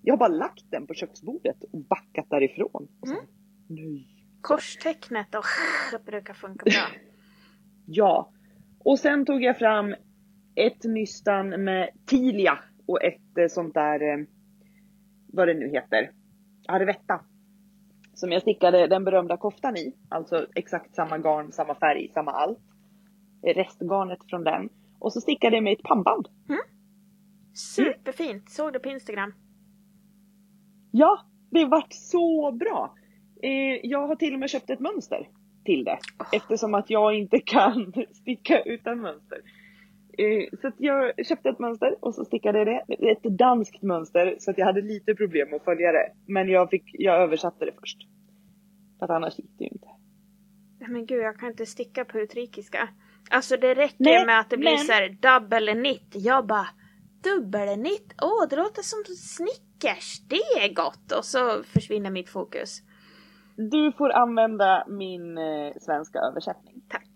[0.03, 2.89] jag har bara lagt den på köksbordet och backat därifrån.
[3.01, 3.25] Och så, Mm.
[3.69, 4.07] nej.
[4.41, 5.45] Korstecknet och
[6.07, 7.01] brukar funka bra.
[7.87, 8.31] Ja.
[8.85, 9.95] Och sen tog jag fram
[10.55, 14.25] ett nystan med tilia och ett eh, sånt där, eh,
[15.33, 16.11] vad det nu heter,
[16.69, 17.21] arvetta.
[18.15, 19.95] Som jag stickade den berömda koftan i.
[20.09, 22.59] Alltså exakt samma garn, samma färg, samma allt.
[23.43, 24.69] Restgarnet från den.
[24.99, 26.29] Och så stickade jag med ett pannband.
[27.57, 28.51] Superfint!
[28.51, 29.33] Såg du på Instagram?
[30.91, 31.21] Ja,
[31.51, 32.95] det vart så bra.
[33.43, 35.29] Eh, jag har till och med köpt ett mönster
[35.65, 35.99] till det.
[36.33, 39.39] Eftersom att jag inte kan sticka utan mönster.
[40.19, 43.11] Eh, så att jag köpte ett mönster och så stickade jag det.
[43.11, 46.13] Ett danskt mönster så att jag hade lite problem att följa det.
[46.27, 47.99] Men jag, fick, jag översatte det först.
[48.99, 49.89] För att annars gick det ju inte.
[50.89, 52.89] Men gud, jag kan inte sticka på utrikiska.
[53.31, 56.13] Alltså det räcker Nej, med att det blir men- så här double knit.
[56.15, 56.67] Jag bara
[57.25, 61.13] dubbelnitt, åh det låter som Snickers, det är gott!
[61.19, 62.83] Och så försvinner mitt fokus.
[63.57, 66.83] Du får använda min eh, svenska översättning.
[66.89, 67.09] Tack.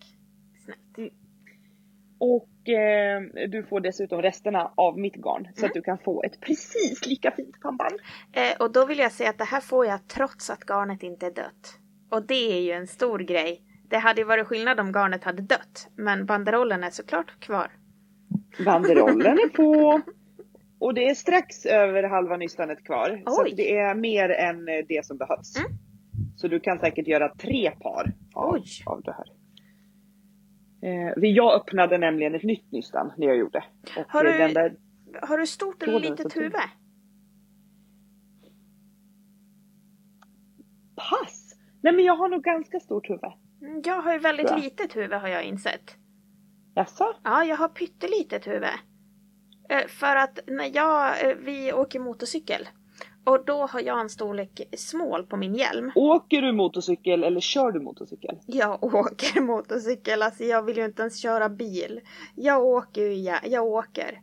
[0.65, 1.13] Snällt.
[2.21, 5.49] Och eh, du får dessutom resterna av mitt garn.
[5.55, 7.95] Så att du kan få ett precis lika fint pannband.
[8.33, 11.27] Eh, och då vill jag säga att det här får jag trots att garnet inte
[11.27, 11.79] är dött.
[12.11, 13.63] Och det är ju en stor grej.
[13.91, 15.89] Det hade ju varit skillnad om garnet hade dött.
[15.97, 17.71] Men banderollen är såklart kvar.
[18.65, 20.01] Banderollen är på.
[20.79, 23.23] Och det är strax över halva nystanet kvar.
[23.27, 23.51] Så Oj.
[23.51, 25.59] att det är mer än eh, det som behövs.
[25.59, 25.71] Mm.
[26.37, 28.65] Så du kan säkert göra tre par av, Oj.
[28.87, 29.40] av det här.
[30.83, 33.65] Eh, jag öppnade nämligen ett nytt nystan när jag gjorde.
[33.97, 34.77] Och Har eh, du- den där,
[35.23, 36.53] Har du stort eller litet huvud?
[40.97, 41.55] pass!
[41.83, 43.33] Nej men jag har nog ganska stort huvud.
[43.63, 45.97] Mm, Jag har ju väldigt litet huvud har jag insett.
[46.75, 47.15] Jaså?
[47.25, 48.69] Ja, jag har pyttelitet huvud.
[49.69, 52.69] Eh, För att när jag, eh, vi åker motorcykel.
[53.31, 55.93] Och då har jag en storlek small på min hjälm.
[55.95, 58.39] Åker du motorcykel eller kör du motorcykel?
[58.47, 62.01] Jag åker motorcykel, alltså jag vill ju inte ens köra bil.
[62.37, 64.21] Jag åker ju, ja, jag åker.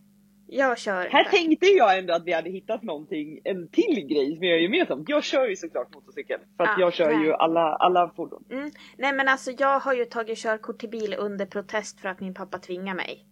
[0.49, 1.31] Jag kör Här inte.
[1.31, 5.09] tänkte jag ändå att vi hade hittat någonting, en till grej som vi har gemensamt.
[5.09, 6.39] Jag kör ju såklart motorcykel.
[6.57, 7.35] För att Ah, jag kör ju nej.
[7.39, 8.43] alla, alla fordon.
[8.51, 8.71] Mm.
[8.97, 12.33] Nej men alltså jag har ju tagit körkort till bil under protest för att min
[12.33, 13.25] pappa tvingar mig.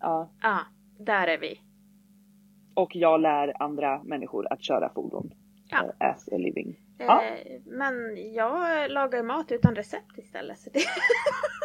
[0.00, 0.32] Ja.
[0.42, 0.58] Ja,
[0.98, 1.60] där är vi.
[2.74, 5.30] Och jag lär andra människor att köra fordon.
[5.70, 5.92] Ja.
[6.00, 6.76] eh, As a living.
[6.98, 7.22] Ja.
[7.24, 7.94] Eh, men
[8.34, 10.58] jag lagar mat utan recept istället.
[10.58, 10.80] Så det...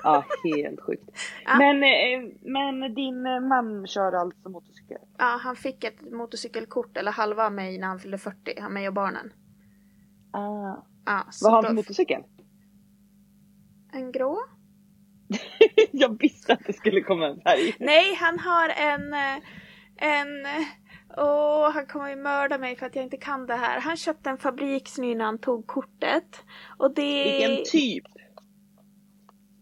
[0.04, 1.10] Ja, helt sjukt.
[1.46, 1.58] Ja.
[1.58, 4.98] Men, eh, men din eh, man kör alltså motorcykel?
[5.18, 8.88] ja, han fick ett motorcykelkort, eller halva av mig när han fyllde 40, han mig
[8.88, 9.34] och barnen.
[10.32, 10.76] Ah.
[11.06, 12.24] Ja, Vad har han för motorcykel?
[13.94, 14.38] En grå?
[15.92, 17.76] jag visste att det skulle komma en färg.
[17.80, 19.14] Nej, han har en...
[20.00, 20.46] En...
[21.10, 23.80] eh, Åh, han kommer ju mörda mig för att jag inte kan det här.
[23.80, 26.46] Han köpte en fabriksny när han tog kortet.
[26.78, 27.24] Och det...
[27.24, 28.04] Vilken typ?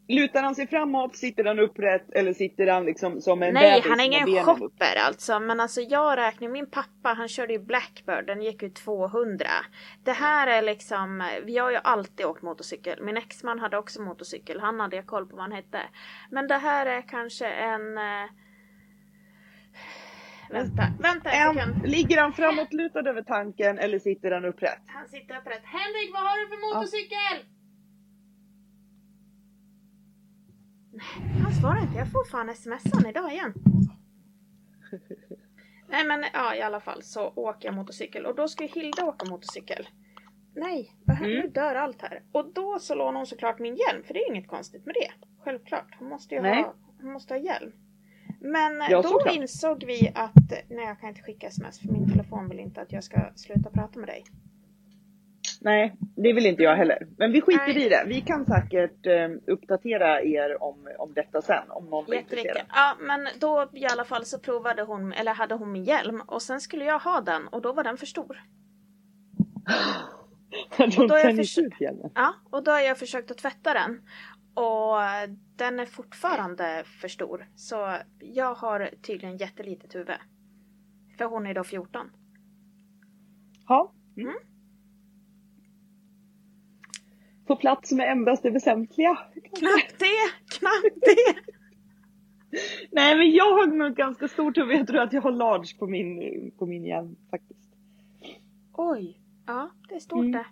[0.07, 1.15] Lutar han sig framåt?
[1.15, 2.11] Sitter han upprätt?
[2.11, 5.39] Eller sitter han liksom som en Nej, han är ingen shopper alltså.
[5.39, 9.45] Men alltså jag räknar, min pappa han körde ju Blackbird, den gick ju 200.
[10.03, 13.03] Det här är liksom, vi har ju alltid åkt motorcykel.
[13.03, 15.81] Min exman hade också motorcykel, han hade jag koll på vad han hette.
[16.31, 17.81] Men det här är kanske en...
[20.49, 21.87] Vänta, vänta en sekund.
[21.87, 24.81] Ligger han framåtlutad över tanken eller sitter han upprätt?
[24.85, 25.63] Han sitter upprätt.
[25.63, 27.37] Henrik, vad har du för motorcykel?
[30.91, 31.97] Nej, han svarar inte.
[31.97, 33.53] Jag får fan smsan idag igen.
[35.87, 39.05] Nej men ja i alla fall så åker jag motorcykel och då ska ju Hilda
[39.05, 39.87] åka motorcykel.
[40.55, 41.35] Nej, vad händer?
[41.35, 41.45] Mm.
[41.45, 42.23] nu dör allt här.
[42.31, 45.27] Och då så lånar hon såklart min hjälm för det är inget konstigt med det.
[45.43, 46.63] Självklart, hon måste ju Nej.
[46.63, 47.71] ha, hon måste ha hjälm.
[48.39, 49.35] Men Ja, då såklart.
[49.35, 52.91] insåg vi att, nej jag kan inte skicka sms för min telefon vill inte att
[52.91, 54.23] jag ska sluta prata med dig.
[55.61, 57.07] Nej, det vill inte jag heller.
[57.17, 57.85] Men vi skiter Nej.
[57.85, 58.03] i det.
[58.07, 61.63] Vi kan säkert eh, uppdatera er om, om detta sen.
[61.71, 62.31] Om någon Jättemycket.
[62.37, 62.65] intresserad.
[62.69, 66.41] Ja, men då i alla fall så provade hon, eller hade hon min hjälm och
[66.41, 68.41] sen skulle jag ha den och då var den för stor.
[70.77, 71.81] De då har jag försökt-.
[72.15, 74.01] Ja, och då har jag försökt att tvätta den.
[74.55, 74.97] Och
[75.55, 77.47] den är fortfarande för stor.
[77.55, 80.15] Så jag har tydligen jättelitet huvud.
[81.17, 82.09] För hon är då 14.
[83.67, 83.91] Ja.
[84.17, 84.35] Mm.
[87.47, 89.17] På plats med endast det väsentliga.
[89.33, 90.57] Knappt det!
[90.59, 91.35] Knappt det!
[92.91, 94.75] Nej men jag har nog ganska stort huvud.
[94.75, 97.69] Jag tror att jag har large på min, på min hjälm faktiskt.
[98.73, 99.19] Oj!
[99.45, 100.31] Ja, det är stort Mm.
[100.31, 100.45] det.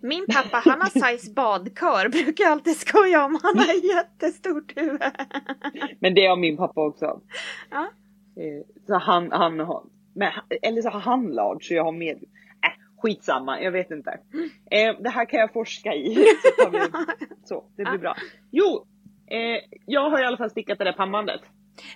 [0.00, 3.38] Min pappa han har size badkar, brukar jag alltid skoja om.
[3.42, 5.02] Han har jättestort huvud.
[6.00, 7.20] Men det har min pappa också.
[7.70, 7.88] Ja.
[8.36, 9.82] Eh, Så han, han har,
[10.14, 10.32] men,
[10.62, 12.16] eller så har han large så jag har med.
[12.16, 14.10] Äh, Skitsamma, jag vet inte.
[14.70, 16.14] Eh, det här kan jag forska i.
[16.58, 16.78] Så, vi,
[17.44, 18.16] så det blir bra.
[18.50, 18.86] Jo,
[19.30, 21.40] eh, jag har i alla fall stickat det där pannbandet.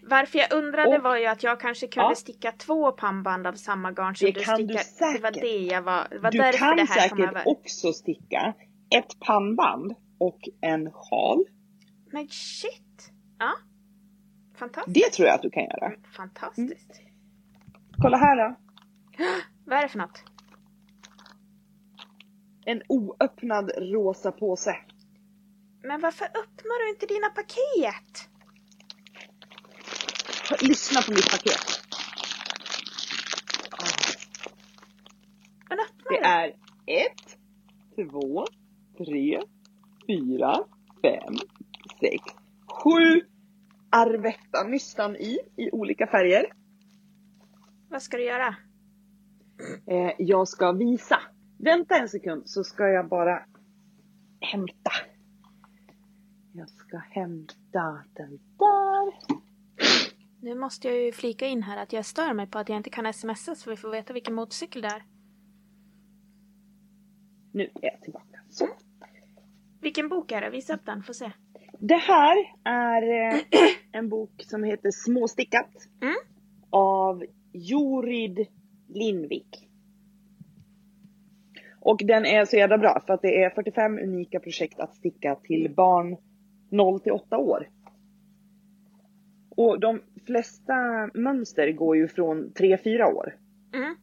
[0.02, 2.14] Varför jag undrade Och- var ju att jag kanske kunde Ja.
[2.14, 5.12] sticka två pannband av samma garn som Det du kan du stickar.
[5.12, 5.42] det var säkert.
[5.42, 7.48] det jag var, det var Du därför kan det här kom säkert över.
[7.48, 8.54] också sticka
[8.90, 11.44] ett pannband och en sjal.
[12.12, 13.10] Men shit!
[13.38, 13.52] Ja.
[14.58, 14.94] Fantastiskt.
[14.94, 15.92] Det tror jag att du kan göra.
[16.16, 17.00] Fantastiskt.
[18.02, 18.56] Kolla här då.
[19.66, 20.24] Vad är det för något?
[22.64, 24.76] En oöppnad rosa påse.
[25.82, 28.28] Men varför öppnar du inte dina paket?
[30.60, 31.82] Lyssna på mitt paket.
[35.68, 36.48] Men öppna Det är
[36.86, 37.38] ett,
[38.10, 38.46] två,
[38.98, 39.40] tre,
[40.06, 40.64] fyra,
[41.02, 41.34] fem,
[42.00, 42.24] sex,
[42.66, 43.20] sju
[43.90, 46.52] Arvetta nystan i, i olika färger.
[47.88, 48.56] Vad ska du göra?
[49.86, 51.20] Eh, jag ska visa.
[51.58, 53.42] Vänta en sekund så ska jag bara
[54.40, 54.90] hämta.
[56.52, 59.41] Jag ska hämta den där.
[60.42, 62.90] Nu måste jag ju flika in här att jag stör mig på att jag inte
[62.90, 65.02] kan smsa så vi får veta vilken motorcykel det är.
[67.52, 68.40] Nu är jag tillbaka.
[68.50, 68.68] Så.
[69.80, 70.50] Vilken bok är det?
[70.50, 71.32] Visa upp den, får se.
[71.78, 73.40] Det här är eh,
[73.92, 75.70] en bok som heter Småstickat.
[76.00, 76.14] Mm.
[76.70, 78.46] Av Jorid
[78.88, 79.68] Lindvik.
[81.80, 85.34] Och den är så jävla bra för att det är 45 unika projekt att sticka
[85.34, 86.16] till barn
[86.70, 87.68] 0 till 8 år.
[89.56, 90.74] Och de flesta
[91.14, 93.34] mönster går ju från 3-4 år.
[93.74, 93.96] Mm.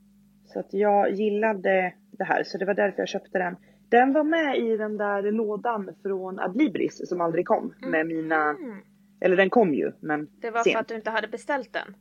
[0.46, 3.56] Så att jag gillade det här så det var därför jag köpte den.
[3.90, 8.78] Den var med i den där lådan från Adlibris som aldrig kom med mina, Mm.
[9.22, 10.74] eller den kom ju men Det var sent.
[10.74, 11.96] för att du inte hade beställt den.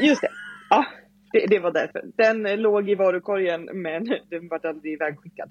[0.00, 0.28] Just det.
[0.70, 0.86] Ja,
[1.32, 2.02] det, det var därför.
[2.16, 5.50] Den låg i varukorgen men den var aldrig ivägskickad.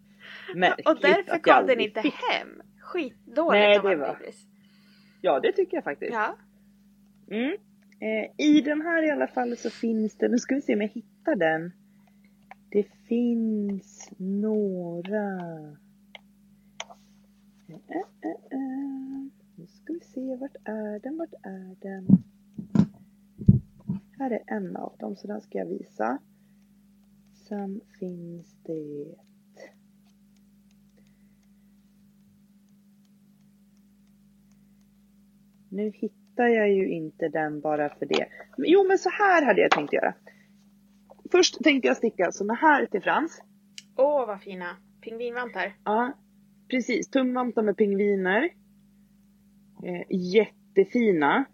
[0.56, 2.14] Märkligt Och därför kom den inte fick.
[2.14, 2.62] hem.
[2.82, 4.46] Skitdåligt Nej, av det var- Adlibris.
[5.22, 6.14] Ja, det tycker jag faktiskt.
[6.14, 6.36] Ja.
[7.32, 7.58] Mm.
[8.00, 10.82] Eh, I den här i alla fall så finns det, nu ska vi se om
[10.82, 11.72] jag hittar den.
[12.70, 15.40] Det finns några.
[17.68, 19.28] Eh, eh, eh, eh.
[19.56, 22.08] Nu ska vi se, vart är den, vart är den?
[24.20, 26.20] Här är en av dem, så den ska jag visa.
[27.48, 29.16] Sen finns det
[35.70, 38.26] Nu hittar jag ju inte den bara för det.
[38.58, 40.14] Jo men så här hade jag tänkt göra.
[41.32, 43.42] Först tänkte jag sticka såna här till Frans.
[43.98, 44.78] Åh, vad fina.
[45.02, 45.74] Pingvinvantar.
[45.86, 46.14] Ja,
[46.70, 47.10] precis.
[47.10, 48.50] Tumvantar med pingviner.
[49.84, 51.46] Eh, jättefina.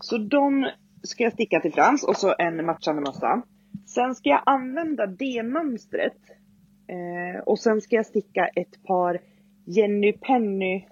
[0.00, 0.70] Så de
[1.02, 3.42] ska jag sticka till Frans och så en matchande mössa.
[3.86, 6.18] Sen ska jag använda det mönstret.
[6.88, 9.20] Eh, och sen ska jag sticka ett par
[9.66, 10.86] Jenny Penny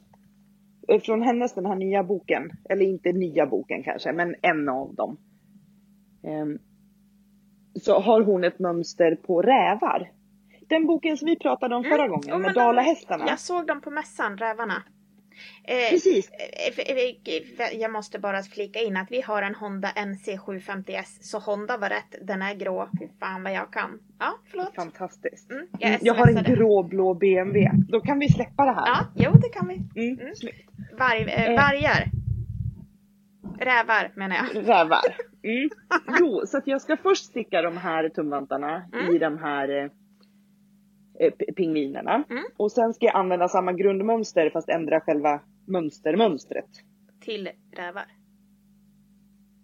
[1.02, 2.50] från hennes den här nya boken.
[2.70, 5.16] Eller inte nya boken kanske, men en av dem.
[6.24, 6.58] Ehm,
[7.74, 10.10] så har hon ett mönster på rävar.
[10.68, 13.24] Den boken som vi pratade om förra gången Jo, med dalahästarna.
[13.28, 14.82] Jag såg dem på mässan, rävarna.
[15.64, 16.30] Eh, Precis.
[16.30, 21.18] eh, eh, Jag måste bara flika in att vi har en Honda NC750S.
[21.20, 22.88] Så Honda var rätt, den är grå.
[23.00, 23.98] Fy fan vad jag kan.
[24.18, 24.74] Ja, förlåt.
[24.74, 25.50] Fantastiskt.
[25.50, 27.70] Mm, Mm, jag jag har en gråblå BMW.
[27.88, 28.86] Då kan vi släppa det här.
[28.86, 29.74] Ja, jo det kan vi.
[29.74, 30.32] Mm, Mm.
[30.98, 32.10] Varg, eh, vargar.
[33.58, 34.68] Rävar menar jag.
[34.68, 35.16] Rävar.
[35.44, 35.70] Mm.
[36.20, 39.14] Jo, så att jag ska först sticka de här tumvantarna Mm.
[39.16, 39.94] i de här eh, eh, p-
[41.30, 42.24] pingvinerna.
[42.30, 42.44] Mm.
[42.56, 46.68] Och sen ska jag använda samma grundmönster fast ändra själva mönstermönstret
[47.20, 48.04] Till rävar.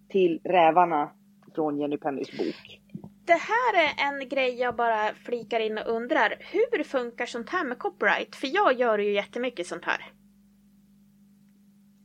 [0.09, 1.11] till rävarna
[1.55, 2.81] från Jenny Pennys bok.
[3.27, 6.35] Det här är en grej jag bara flikar in och undrar.
[6.53, 8.37] Hur funkar sånt här med copyright?
[8.37, 10.05] För jag gör ju jättemycket sånt här.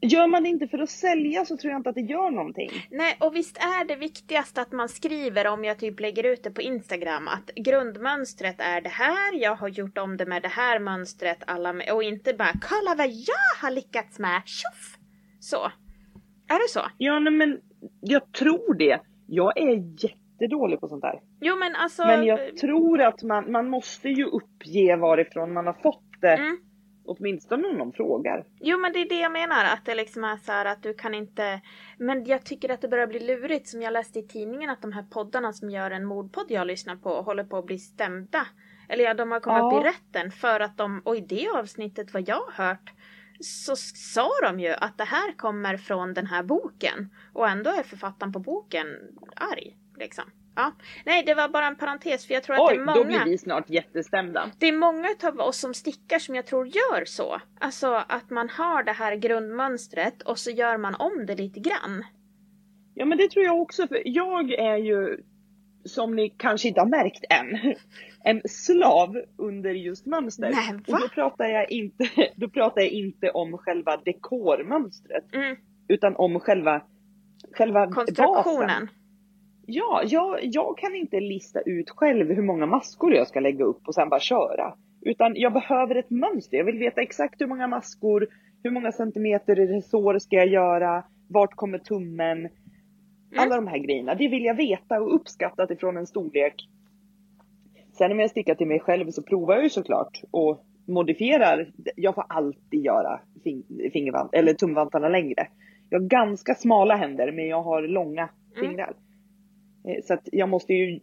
[0.06, 2.70] Gör man det inte för att sälja så tror jag inte att det gör någonting.
[2.92, 6.52] Nej, och visst är det viktigast att man skriver om jag typ lägger ut det
[6.52, 10.80] på Instagram att grundmönstret är det här, jag har gjort om det med det här
[10.80, 14.98] mönstret, alla med, och inte bara kolla vad jag har lyckats med, tjoff!
[15.40, 15.72] Så.
[16.48, 16.82] Är det så?
[16.98, 17.60] Ja, nej, men
[18.02, 19.00] jag tror det.
[19.28, 21.20] Jag är jättedålig på sånt där.
[21.42, 22.06] Jo men alltså...
[22.06, 26.34] Men jag tror att man, man måste ju uppge varifrån man har fått det.
[26.34, 26.58] Mm.
[27.06, 28.46] Åtminstone om någon frågar.
[28.60, 30.94] Jo men det är det jag menar, att det liksom är så här att du
[30.94, 31.62] kan inte...
[31.98, 34.92] Men jag tycker att det börjar bli lurigt, som jag läste i tidningen, att de
[34.92, 38.48] här poddarna som gör en mordpodd jag lyssnar på håller på att bli stämda.
[38.90, 39.80] Eller ja, de har kommit Ja.
[39.80, 42.92] upp i rätten för att de, och i det avsnittet vad jag har hört,
[43.40, 47.10] så sa de ju att det här kommer från den här boken.
[47.34, 48.88] Och ändå är författaren på boken
[49.36, 50.24] arg, liksom.
[50.56, 50.72] Ja.
[51.06, 53.14] Nej, det var bara en parentes för jag tror att Oj, det är då blir
[53.18, 53.26] många.
[53.26, 54.52] vi snart jättestämda.
[54.60, 57.42] Det är många av oss som stickar som jag tror gör så.
[57.60, 62.04] Alltså att man har det här grundmönstret och så gör man om det lite grann.
[62.94, 65.24] Ja men det tror jag också för jag är ju
[65.86, 67.76] som ni kanske inte har märkt än,
[68.24, 70.52] en slav under just mönster.
[70.52, 75.56] Nej, och då pratar, jag inte, då pratar jag inte om själva dekormönstret Mm.
[75.88, 76.82] utan om själva,
[77.54, 77.88] själva
[78.18, 78.90] basen.
[79.66, 83.88] Ja, jag, jag kan inte lista ut själv hur många maskor jag ska lägga upp
[83.88, 84.74] och sen bara köra.
[85.02, 86.58] Utan jag behöver ett mönster.
[86.58, 88.28] Jag vill veta exakt hur många maskor,
[88.64, 92.50] hur många centimeter resår ska jag göra, vart kommer tummen.
[93.38, 94.16] Alla de här grejerna.
[94.16, 96.54] Det vill jag veta och uppskattat ifrån en storlek.
[97.98, 101.72] Sen om jag stickar till mig själv så provar jag ju såklart och modifierar.
[101.96, 105.48] Jag får alltid göra fing- fingervant eller tumvantarna längre.
[105.90, 108.70] Jag har ganska smala händer men jag har långa Mm.
[108.70, 108.90] fingrar.
[108.90, 108.96] Eh,
[110.04, 111.00] Så att jag måste ju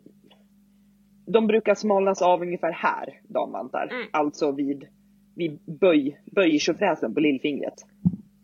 [1.26, 3.89] De brukar smalnas av ungefär här, damvantar.
[3.93, 4.07] Mm.
[4.12, 4.85] Alltså vid,
[5.37, 7.74] vid böj, böjtjofräsen på lillfingret.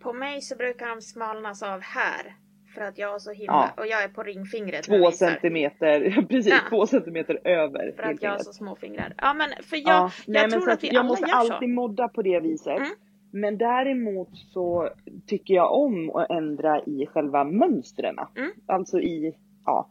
[0.01, 2.37] På mig så brukar de smalnas av här.
[2.75, 3.73] För att jag har så himla...
[3.77, 3.83] Ja.
[3.83, 4.85] Och jag är på ringfingret.
[4.85, 6.59] Två centimeter, precis, Ja.
[6.71, 9.15] två centimeter över För att jag har så små fingrar.
[9.19, 11.37] Ja men för jag, Ja, jag nej, tror så att vi jag alla måste gör
[11.37, 11.75] alltid så.
[11.75, 12.77] modda på det viset.
[12.79, 12.89] Mm.
[13.33, 14.89] Men däremot så
[15.27, 18.17] tycker jag om att ändra i själva mönstren.
[18.37, 18.51] Mm.
[18.67, 19.91] Alltså i, ja.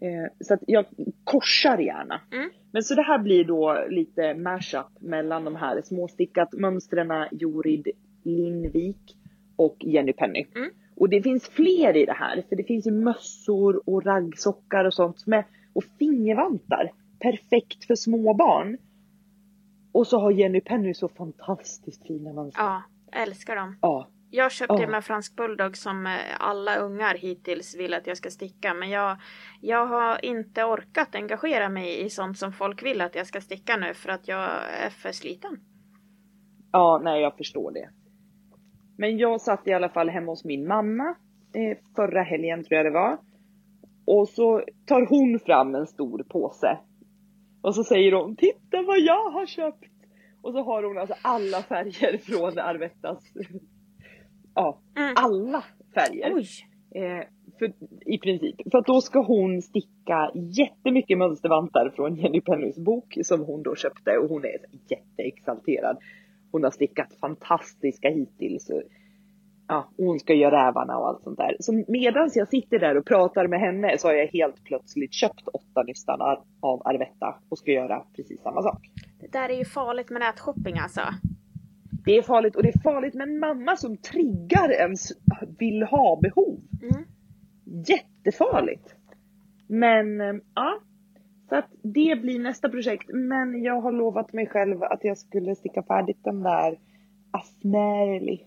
[0.00, 0.84] Eh, så att jag
[1.24, 2.20] korsar gärna.
[2.32, 2.50] Mm.
[2.72, 7.88] Men så det här blir då lite mashup mellan de här småstickat mönstren Jorid
[8.24, 9.16] Lindvik
[9.56, 10.46] och Jenny Penny.
[10.54, 10.70] Mm.
[10.96, 14.94] Och det finns fler i det här, för det finns ju mössor och raggsockar och
[14.94, 16.92] sånt med, och fingervantar.
[17.18, 18.78] Perfekt för små barn.
[19.92, 22.62] Och så har Jenny Penny så fantastiskt fina mönster.
[22.62, 22.82] Ja,
[23.12, 23.76] älskar dem.
[23.80, 24.08] Ja.
[24.32, 24.88] Jag köpte Ja.
[24.88, 28.74] med fransk bulldog som eh, alla ungar hittills vill att jag ska sticka.
[28.74, 29.16] Men jag,
[29.60, 33.76] jag har inte orkat engagera mig i sånt som folk vill att jag ska sticka
[33.76, 34.50] nu för att jag
[34.84, 35.60] är för sliten.
[36.72, 37.90] Ja, nej jag förstår det.
[38.98, 41.14] Men jag satt i alla fall hemma hos min mamma
[41.54, 43.18] eh, förra helgen tror jag det var.
[44.06, 46.78] Och så tar hon fram en stor påse.
[47.62, 49.84] Och så säger hon, titta vad jag har köpt!
[50.42, 53.24] Och så har hon alltså alla färger från Arvettas.
[54.60, 55.12] Ja, Mm.
[55.16, 56.30] alla färger.
[56.94, 57.24] Eh,
[57.58, 57.72] för,
[58.06, 58.56] I princip.
[58.70, 63.74] För att då ska hon sticka jättemycket mönstervantar från Jenny Pennys bok som hon då
[63.74, 64.58] köpte och hon är
[64.88, 65.96] jätteexalterad.
[66.52, 68.70] Hon har stickat fantastiska hittills.
[68.70, 68.82] Och,
[69.68, 71.56] ja, och hon ska göra rävarna och allt sånt där.
[71.60, 75.48] Så medan jag sitter där och pratar med henne så har jag helt plötsligt köpt
[75.48, 76.20] åtta nystan
[76.60, 78.80] av Arvetta och ska göra precis samma sak.
[79.20, 81.00] Det där är ju farligt med nätshopping alltså.
[82.04, 85.12] Det är farligt och det är farligt med en mamma som triggar ens
[85.58, 86.60] vill ha behov.
[86.82, 87.04] Mm.
[87.86, 88.94] Jättefarligt.
[89.66, 90.80] Men eh, ja,
[91.48, 93.10] så att det blir nästa projekt.
[93.12, 96.78] Men jag har lovat mig själv att jag skulle sticka färdigt den där
[97.30, 98.46] Asmärli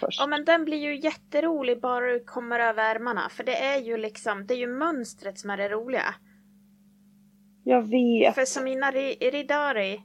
[0.00, 0.20] först.
[0.20, 3.28] Ja men den blir ju jätterolig bara du kommer över ärmarna.
[3.30, 6.14] För det är ju liksom, det är ju mönstret som är det roliga.
[7.64, 8.34] Jag vet.
[8.34, 10.00] För som mina ri- riddari,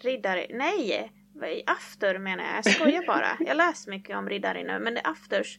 [0.00, 1.12] riddari, nej!
[1.66, 3.36] After menar jag, jag skojar bara.
[3.40, 5.58] Jag läser mycket om riddari nu, men afters.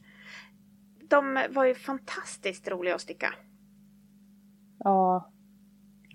[1.10, 3.34] De var ju fantastiskt roliga att sticka.
[4.80, 5.32] Ja,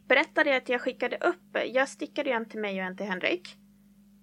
[0.09, 3.07] Berättade jag att jag skickade upp, jag stickade ju en till mig och en till
[3.07, 3.57] Henrik.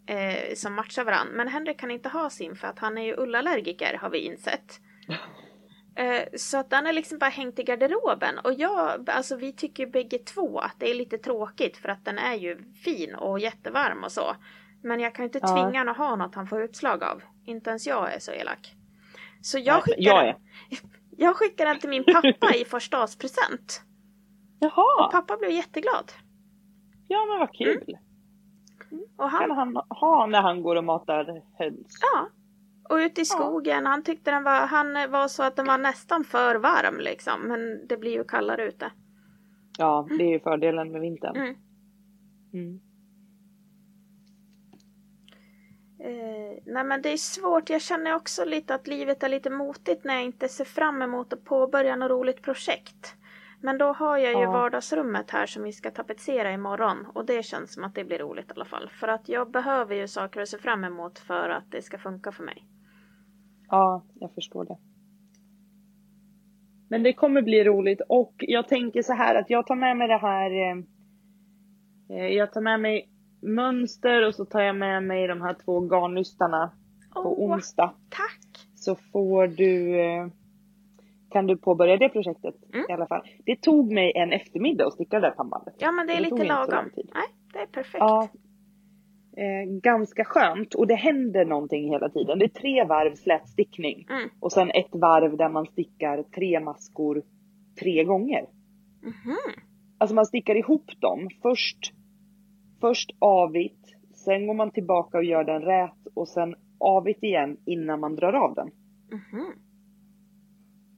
[0.08, 1.34] Eh, som matchar varandra.
[1.34, 4.80] Men Henrik kan inte ha sin för att han är ju ullallergiker har vi insett.
[5.96, 8.40] Eh, så att den är liksom bara hängt i garderoben.
[8.40, 12.06] Och jag, alltså vi tycker ju bägge två att det är lite tråkigt för att
[12.06, 14.36] den är ju fin och jättevarm och så.
[14.84, 15.48] Men jag kan ju inte Ja.
[15.48, 17.22] tvinga honom att ha något han får utslag av.
[17.46, 18.76] Inte ens jag är så elak.
[19.42, 20.38] Så jag skickar, jag är.
[21.18, 23.82] jag skickar den till min pappa i förstadspresent.
[24.60, 26.12] Jaha, Pappa blev jätteglad.
[27.08, 27.98] ja men vad kul.
[29.18, 31.98] Och han, Kan han ha när han går och matar höns?
[32.14, 32.30] Ja.
[32.90, 36.24] Och ute i skogen, han tyckte den var, han var så att den var nästan
[36.24, 37.42] för varm liksom.
[37.42, 38.92] Men det blir ju kallare ute.
[39.78, 41.36] Ja, det är ju fördelen med vintern.
[41.36, 41.56] Mm.
[42.54, 42.80] Mm.
[46.04, 50.04] Eh, nej men det är svårt, jag känner också lite att livet är lite motigt
[50.04, 53.16] när jag inte ser fram emot att påbörja något roligt projekt.
[53.64, 54.52] Men då har jag ju Ja.
[54.52, 58.50] vardagsrummet här som vi ska tapetsera imorgon och det känns som att det blir roligt
[58.50, 58.90] i alla fall.
[58.90, 62.32] För att jag behöver ju saker att se fram emot för att det ska funka
[62.32, 62.64] för mig.
[63.70, 64.78] Ja, jag förstår det.
[66.90, 70.08] Men det kommer bli roligt och jag tänker så här att jag tar med mig
[70.08, 70.52] det här.
[70.52, 70.78] eh,
[72.18, 73.11] eh, Jag tar med mig
[73.42, 76.72] mönster och så tar jag med mig de här två garnnystarna
[77.14, 77.94] på Åh, onsdag.
[78.10, 78.68] tack!
[78.76, 80.28] Så får du eh,
[81.32, 82.86] kan du påbörja det projektet Mm.
[82.90, 83.22] i alla fall.
[83.46, 85.74] Det tog mig en eftermiddag att sticka det där pannbandet.
[85.78, 86.90] Ja men det är Det lite lagom.
[86.96, 88.00] Nej, det är perfekt.
[88.00, 88.30] Ja.
[89.38, 92.40] Eh, ganska skönt och det händer någonting hela tiden.
[92.40, 94.30] Det är tre varv slätstickning Mm.
[94.40, 97.24] och sen ett varv där man stickar tre maskor
[97.80, 98.46] tre gånger.
[99.02, 99.36] Mhm.
[99.98, 101.28] Alltså man stickar ihop dem.
[101.42, 101.94] Först,
[102.82, 108.00] först avigt, sen går man tillbaka och gör den rät och sen avigt igen innan
[108.00, 108.68] man drar av den.
[109.12, 109.52] Mhm.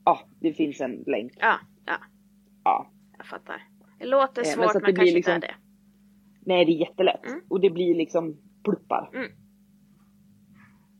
[0.05, 1.31] Ja, det finns en länk.
[1.39, 1.97] Ja, ja,
[2.63, 2.91] Ja.
[3.17, 3.61] jag fattar.
[3.99, 5.55] Det låter Eh, men svårt men, blir kanske liksom- inte är det.
[6.45, 7.25] Nej, det är jättelätt.
[7.25, 7.39] Mm.
[7.49, 9.09] Och det blir liksom pluppar.
[9.13, 9.31] Mm.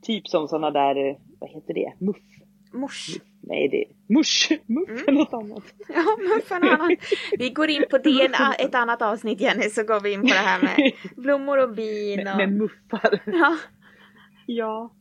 [0.02, 1.94] Typ som såna där, eh, vad heter det?
[2.00, 2.18] Muff?
[2.74, 3.18] Mors.
[3.46, 4.52] Nej, det är mush.
[4.66, 5.04] Muff Mm.
[5.08, 5.64] är något annat.
[5.90, 6.96] Ja, men för en annan.
[7.40, 8.34] Vi går in på det en,
[8.68, 10.92] ett annat avsnitt Jenny, så går vi in på det här med
[11.24, 12.38] blommor och bin Med, och...
[12.38, 13.20] med muffar.
[13.26, 13.58] Ja.
[14.46, 14.92] Ja.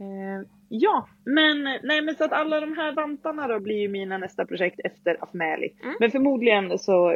[0.00, 4.18] Eh, ja, men nej men så att alla de här vantarna då blir ju mina
[4.18, 5.74] nästa projekt efter Afmeli.
[5.82, 5.94] Mm.
[6.00, 7.08] Men förmodligen så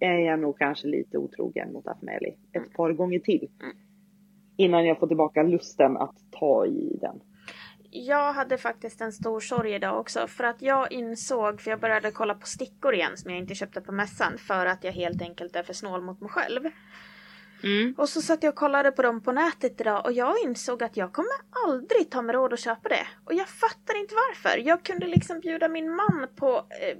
[0.00, 2.70] är jag nog kanske lite otrogen mot Afmeli ett Mm.
[2.70, 3.48] par gånger till.
[3.62, 3.76] Mm.
[4.56, 7.20] Innan jag får tillbaka lusten att ta i den.
[7.90, 12.10] Jag hade faktiskt en stor sorg idag också för att jag insåg, för jag började
[12.10, 15.56] kolla på stickor igen som jag inte köpte på mässan för att jag helt enkelt
[15.56, 16.70] är för snål mot mig själv.
[17.62, 17.94] Mm.
[17.98, 20.96] Och så satt jag och kollade på dem på nätet idag och jag insåg att
[20.96, 21.32] jag kommer
[21.66, 23.06] aldrig ta mig råd att köpa det.
[23.24, 24.58] Och jag fattar inte varför.
[24.58, 26.96] Jag kunde liksom bjuda min man på eh,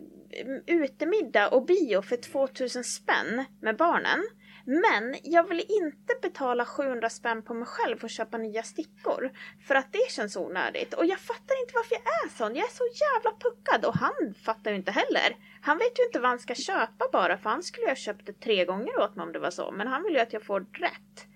[0.67, 4.21] utemiddag och bio för 2000 spänn med barnen.
[4.65, 9.31] Men jag vill inte betala 700 spänn på mig själv för att köpa nya stickor.
[9.67, 10.95] För att det känns onödigt.
[10.95, 12.55] Och jag fattar inte varför jag är sån.
[12.57, 15.37] Jag är så jävla puckad och han fattar ju inte heller.
[15.63, 18.27] Han vet ju inte vad han ska köpa bara för han skulle ju ha köpt
[18.27, 19.71] det tre gånger åt mig om det var så.
[19.71, 21.27] Men han vill ju att jag får rätt.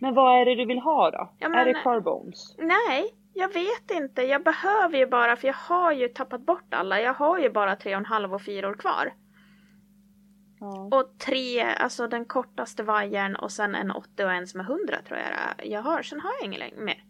[0.00, 1.32] Men vad är det du vill ha då?
[1.38, 2.54] Ja, men- Är det carbones?
[2.58, 4.22] Nej, jag vet inte.
[4.22, 7.00] Jag behöver ju bara, för jag har ju tappat bort alla.
[7.00, 9.12] Jag har ju bara tre och en halv och fyra år kvar.
[10.60, 10.88] Ja.
[10.92, 14.96] Och tre, alltså den kortaste vajern och sen en 80 och en som är 100
[15.08, 16.02] tror jag jag har.
[16.02, 17.04] Sen har jag ingen längre mer.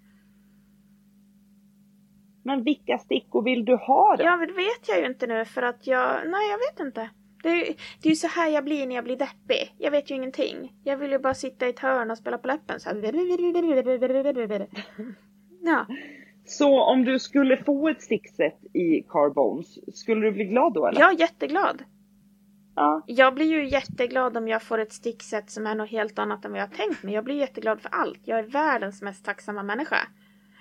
[2.45, 4.25] Men vilka stickor vill du ha då?
[4.25, 7.11] Ja, det vet jag ju inte nu för att jag, nej jag vet inte.
[7.43, 9.75] Det det är ju så här jag blir när jag blir deppig.
[9.79, 10.73] Jag vet ju ingenting.
[10.85, 12.97] Jag vill ju bara sitta i ett hörn och spela på läppen så här.
[15.63, 15.87] Ja.
[16.45, 21.01] Så om du skulle få ett stickset i carbones, skulle du bli glad då eller?
[21.01, 21.83] Jag är jätteglad.
[22.75, 23.03] Ja.
[23.07, 26.51] Jag blir ju jätteglad om jag får ett stickset som är något helt annat än
[26.51, 27.15] vad jag har tänkt mig.
[27.15, 28.21] Jag blir jätteglad för allt.
[28.25, 29.97] Jag är världens mest tacksamma människa.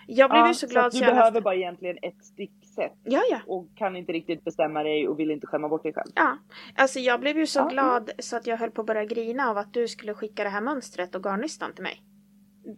[0.08, 1.42] Jag blev ja, ju så glad att så du jag behöver läste...
[1.42, 3.40] bara egentligen ett stickset Ja, ja.
[3.48, 6.12] och kan inte riktigt bestämma dig och vill inte skämma bort dig själv.
[6.16, 6.38] Ja,
[6.76, 7.68] alltså jag blev ju så Ja.
[7.68, 10.50] glad så att jag höll på att börja grina av att du skulle skicka det
[10.50, 12.04] här mönstret och garnnystan till mig.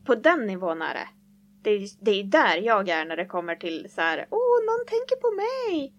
[0.06, 1.08] På den nivån är det.
[1.64, 4.86] Det är, det är där jag är när det kommer till så här, åh, någon
[4.88, 5.94] tänker på mig.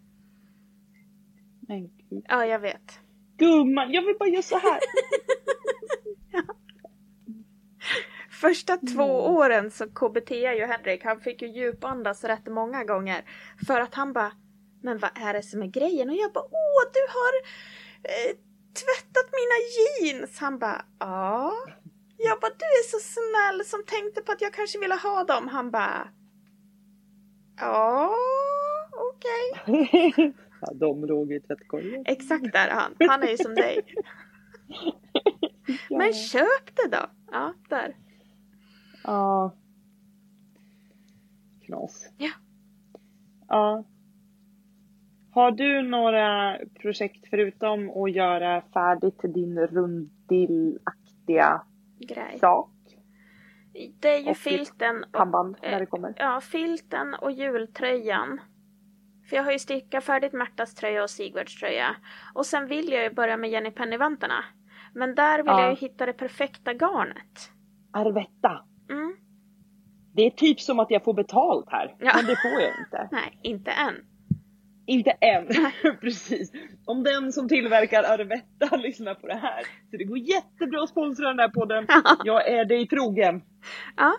[1.69, 2.25] Men gud.
[2.29, 3.02] Ja, jag vet.
[3.43, 4.81] Gumman, jag vill bara göra så här.
[8.41, 9.37] Första två Mm.
[9.37, 13.25] åren så KBT ju Henrik, han fick ju djupandas rätt många gånger.
[13.67, 14.33] För att han bara,
[14.83, 16.09] men vad är det som är grejen?
[16.11, 17.35] Och jag bara, åh du har
[18.13, 18.37] eh,
[18.75, 19.59] tvättat mina
[20.11, 20.39] jeans!
[20.39, 21.53] Han bara, ja.
[22.17, 25.49] Jag bara, du är så snäll som tänkte på att jag kanske ville ha dem.
[25.49, 26.09] Han bara,
[27.61, 28.15] ja,
[28.93, 30.35] okej.
[30.63, 32.03] ja, de låg i tvättkorgen.
[32.07, 32.95] Exakt där är han.
[33.09, 33.81] Han är ju som dig.
[35.89, 35.99] Ja.
[35.99, 37.07] Men köp det då!
[37.31, 37.97] Ja, där.
[39.05, 39.55] Ja.
[41.67, 42.09] Knas.
[42.19, 42.31] Ja.
[43.49, 43.85] Ja.
[45.31, 51.63] Har du några projekt förutom att göra färdigt din rundillaktiga
[51.99, 52.39] Grej.
[52.39, 52.71] sak?
[54.01, 56.15] Det är ju Och filten och Pannband eh, när det kommer.
[56.17, 58.41] Ja, filten och jultröjan.
[59.33, 61.97] För jag har ju stickat färdigt Märtas tröja och Sigvards tröja.
[62.35, 64.45] Och sen vill jag ju börja med Jenny Penny-vantarna.
[64.95, 65.61] Men där vill Ja.
[65.61, 67.51] jag ju hitta det perfekta garnet.
[67.93, 68.65] Arvetta.
[68.91, 69.17] Mm.
[70.15, 71.95] Det är typ som att jag får betalt här.
[71.99, 72.13] Ja.
[72.17, 73.09] Men det får jag inte.
[73.13, 73.95] Nej, inte än.
[74.87, 75.47] Inte än.
[76.01, 76.53] Precis.
[76.85, 79.63] Om den som tillverkar Arvetta lyssnar på det här.
[79.91, 81.87] Så det går jättebra att sponsra den här podden.
[82.25, 83.43] Jag är dig trogen.
[83.97, 84.13] Ja,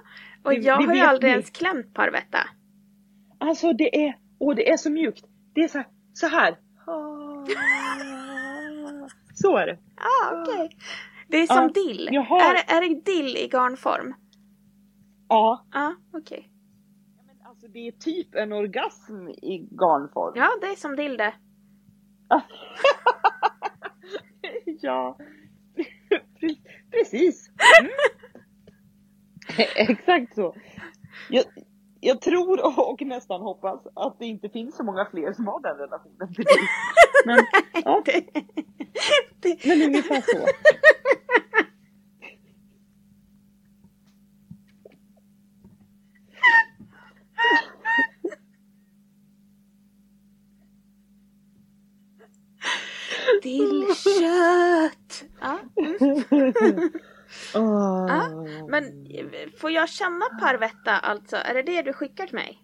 [0.43, 1.34] och Det- jag det har ju aldrig ni.
[1.34, 2.39] ens klämt på Arvetta.
[3.39, 5.26] Alltså det är, och det är så mjukt.
[5.54, 5.88] Det är så här.
[6.14, 6.58] Så här.
[9.34, 9.78] Så är det.
[9.96, 10.70] Ah, okej.
[11.28, 12.18] Det är som Ja, dill.
[12.18, 14.14] har- Är, det- är det dill i garnform?
[15.30, 15.66] Ja.
[15.72, 16.50] Ja, okej.
[17.28, 20.34] Men alltså det är typ en orgasm i garnform.
[20.36, 21.34] Ja, det är som dill det.
[24.82, 25.18] ja.
[26.42, 26.62] Pre-
[26.92, 27.50] Precis.
[27.82, 27.92] Mm.
[29.76, 30.56] Exakt så.
[31.30, 31.44] Jag,
[32.04, 35.78] jag tror och nästan hoppas att det inte finns så många fler som har den
[35.78, 36.56] relationen till dig.
[37.26, 37.45] Men,
[37.86, 38.26] ja, Det,
[39.39, 40.47] det, men ungefär så.
[53.41, 55.24] till kött!
[55.41, 55.60] Ja.
[57.56, 58.06] Åh.
[58.08, 58.30] Ja,
[58.68, 61.36] Men eh, får jag känna Parvetta alltså?
[61.36, 62.60] Är det det du skickar till mig?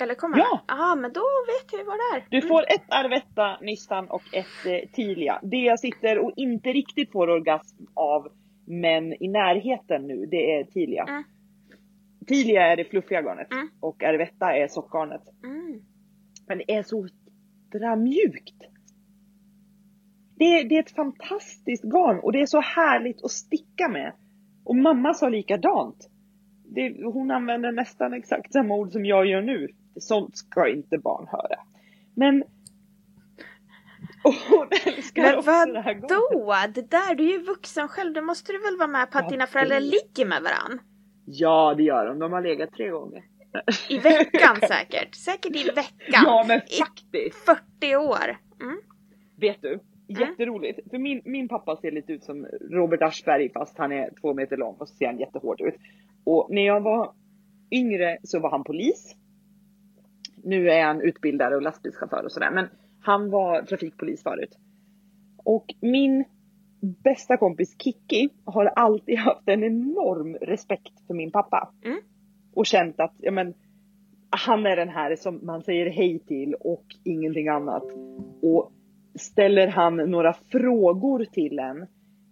[0.00, 0.64] Eller kommer Ja.
[0.68, 2.40] Ja, men då vet jag ju vad det är.
[2.40, 5.40] Du får ett Arvetta, Nissan och ett eh, Tilia.
[5.42, 8.28] Det jag sitter och inte riktigt får orgasm av,
[8.66, 11.04] men i närheten nu, det är Tilia.
[11.08, 11.24] Mm.
[12.26, 13.68] Tilia är det fluffiga garnet Mm.
[13.80, 15.22] och Arvetta är sockgarnet.
[15.44, 15.80] Mm.
[16.48, 17.08] Men det är så
[17.72, 18.60] jädra mjukt.
[20.38, 24.12] Det, det är ett fantastiskt garn och det är så härligt att sticka med.
[24.66, 26.08] Och mamma sa likadant.
[26.64, 29.68] Det, hon använder nästan exakt samma ord som jag gör nu.
[30.00, 31.60] Sånt ska inte barn höra.
[32.14, 32.42] Men
[34.24, 36.54] och hon älskar Men också det här vadå?
[36.74, 38.12] Det där, du är ju vuxen själv.
[38.14, 40.80] Då måste du väl vara med på att Ja, dina föräldrar det- ligger med varann?
[41.24, 43.24] Ja det gör de, de har legat tre gånger.
[43.88, 45.14] I veckan säkert.
[45.14, 46.22] Säkert i veckan.
[46.24, 47.36] Ja men I faktiskt.
[47.80, 48.36] 40 år.
[48.60, 48.76] Mm.
[49.40, 49.80] Vet du?
[50.06, 50.90] Jätteroligt.
[50.90, 54.56] För min, min pappa ser lite ut som Robert Aschberg fast han är två meter
[54.56, 55.74] lång och så ser han jättehård ut.
[56.24, 57.12] Och när jag var
[57.70, 59.16] yngre så var han polis.
[60.44, 62.68] Nu är han utbildare och lastbilschaufför och sådär men
[63.00, 64.58] han var trafikpolis förut.
[65.44, 66.24] Och min
[67.04, 71.72] bästa kompis Kiki har alltid haft en enorm respekt för min pappa.
[71.84, 71.98] Mm.
[72.54, 73.54] Och känt att, ja men
[74.30, 77.84] han är den här som man säger hej till och ingenting annat.
[78.42, 78.72] Och
[79.18, 81.86] ställer han några frågor till en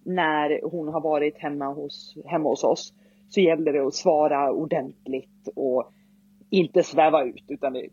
[0.04, 2.92] när hon har varit hemma hos, hemma hos oss
[3.28, 5.92] så gäller det att svara ordentligt och
[6.50, 7.88] inte sväva ut utan det,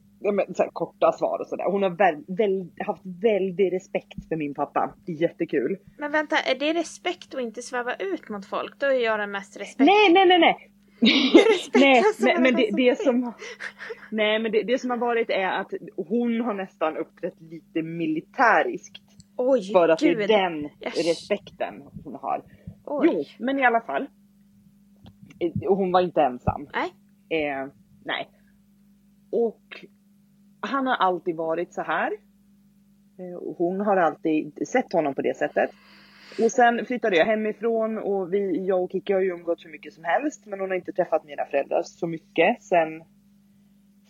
[0.55, 1.71] så korta svar och sådär.
[1.71, 4.93] Hon har väl, väl, haft väldigt respekt för min pappa.
[5.05, 5.77] Det är jättekul.
[5.97, 8.79] Men vänta, är det respekt att inte sväva ut mot folk?
[8.79, 9.79] Då är jag den mest respekt.
[9.79, 10.71] Nej, nej, nej, nej.
[11.75, 13.33] Nej, men, men det, det som
[14.11, 19.01] Nej men det, det som har varit är att hon har nästan uppträtt lite militäriskt.
[19.37, 20.17] Oj, För att gud.
[20.17, 21.07] det är den Yes.
[21.07, 22.43] respekten hon har.
[22.85, 23.09] Oj.
[23.13, 24.07] Jo, men i alla fall.
[25.39, 26.67] Eh, hon var inte ensam.
[26.73, 26.89] Nej.
[27.43, 27.67] Eh,
[28.05, 28.29] nej.
[29.31, 29.85] Och
[30.59, 32.11] han har alltid varit så här.
[33.19, 35.69] Eh, hon har alltid sett honom på det sättet.
[36.39, 39.93] Och sen flyttade jag hemifrån och vi, jag och Kikki har ju umgått hur mycket
[39.93, 40.45] som helst.
[40.45, 43.03] Men hon har inte träffat mina föräldrar så mycket sen,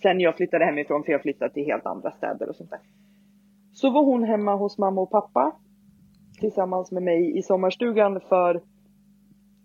[0.02, 2.80] sen jag flyttade hemifrån för jag flyttade till helt andra städer och sånt där.
[3.74, 5.56] Så var hon hemma hos mamma och pappa
[6.40, 8.62] tillsammans med mig i sommarstugan för,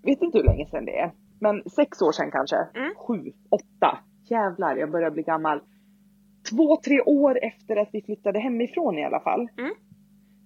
[0.03, 2.57] vet inte hur länge sedan det är, men sex år sedan kanske.
[2.57, 2.95] Mm.
[2.97, 3.99] Sju, åtta.
[4.31, 5.61] Jävlar, jag börjar bli gammal.
[6.51, 9.49] Två, tre år efter att vi flyttade hemifrån i alla fall.
[9.59, 9.75] Mm.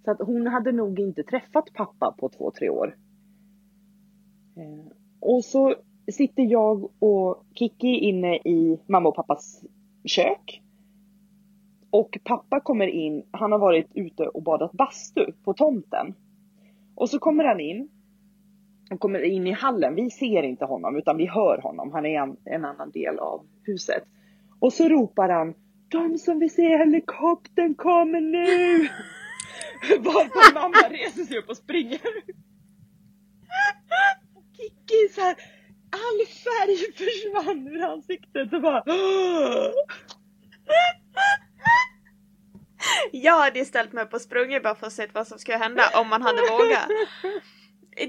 [0.05, 2.96] Så att hon hade nog inte träffat pappa på två, tre år.
[4.57, 5.74] Eh, och så
[6.12, 9.64] sitter jag och Kiki inne i mamma och pappas
[10.05, 10.62] kök.
[11.90, 16.14] Och pappa kommer in, han har varit ute och badat bastu på tomten.
[16.94, 17.88] Och så kommer han in.
[18.88, 22.22] Han kommer in i hallen, vi ser inte honom utan vi hör honom, han är
[22.22, 24.03] en, en annan del av huset.
[24.61, 25.55] Och så ropar han
[25.88, 28.88] De som vill se helikoptern kommer nu!
[29.99, 32.01] Varpå mamma reser sig upp och springer.
[34.35, 35.37] Och Kikki så här,
[35.91, 38.85] all färg försvann ur ansiktet och bara
[43.12, 46.09] Jag hade ställt mig på sprungit bara för att se vad som skulle hända om
[46.09, 46.89] man hade vågat.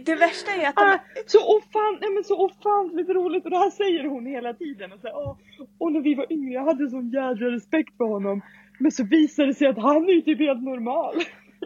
[0.05, 0.81] Det värsta är att de...
[0.81, 4.91] Ah, så, ofan, nej men så ofantligt roligt och det här säger hon hela tiden.
[4.91, 5.37] Och, så, här, åh,
[5.77, 8.41] och när vi var yngre, jag hade sån jädra respekt för honom.
[8.79, 11.15] Men så visade det sig att han är ju typ helt normal.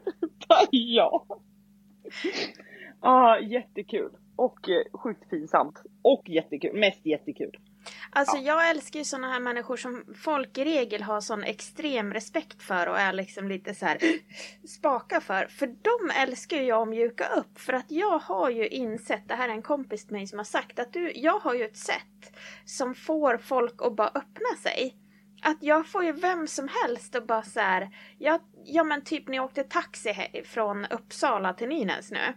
[0.71, 1.25] ja.
[2.99, 4.11] ah, jättekul.
[4.35, 5.81] Och eh, sjukt pinsamt.
[6.01, 6.79] Och jättekul.
[6.79, 7.57] Mest jättekul.
[8.09, 12.63] Alltså jag älskar ju såna här människor som folk i regel har sån extrem respekt
[12.63, 13.97] för och är liksom lite så här
[14.67, 15.47] spaka för.
[15.47, 17.59] För de älskar ju jag att mjuka upp.
[17.59, 20.43] För att jag har ju insett, det här är en kompis till mig som har
[20.43, 24.95] sagt att du, jag har ju ett sätt som får folk att bara öppna sig.
[25.45, 29.27] Att jag får ju vem som helst att bara så här, ja, ja men typ
[29.27, 32.33] när jag åkte taxi från Uppsala till Nynäs nu.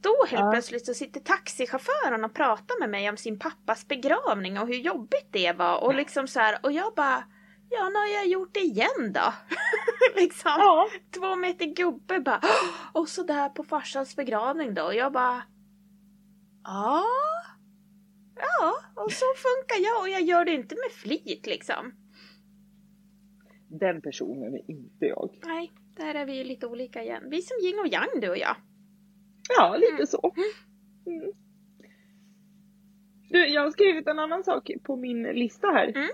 [0.00, 0.50] Då helt Ja.
[0.52, 5.28] plötsligt så sitter taxichauffören och pratar med mig om sin pappas begravning och hur jobbigt
[5.30, 7.24] det var och liksom så här och jag bara
[7.70, 9.32] Ja, nu har jag gjort det igen då.
[10.20, 10.50] liksom.
[10.58, 10.88] Ja.
[11.14, 12.40] Två meter gubbe bara
[12.92, 15.42] och så där på farsans begravning då och jag bara
[16.64, 17.04] Ja.
[18.36, 21.92] Ja, och så funkar jag och jag gör det inte med flit liksom.
[23.68, 25.30] Den personen är inte jag.
[25.46, 27.22] Nej, där är vi ju lite olika igen.
[27.30, 28.56] Vi är som yin och yang du och jag.
[29.58, 30.32] Ja, lite så.
[31.06, 31.32] Mm.
[33.30, 35.88] Du, jag har skrivit en annan sak på min lista här.
[35.88, 36.08] Mm.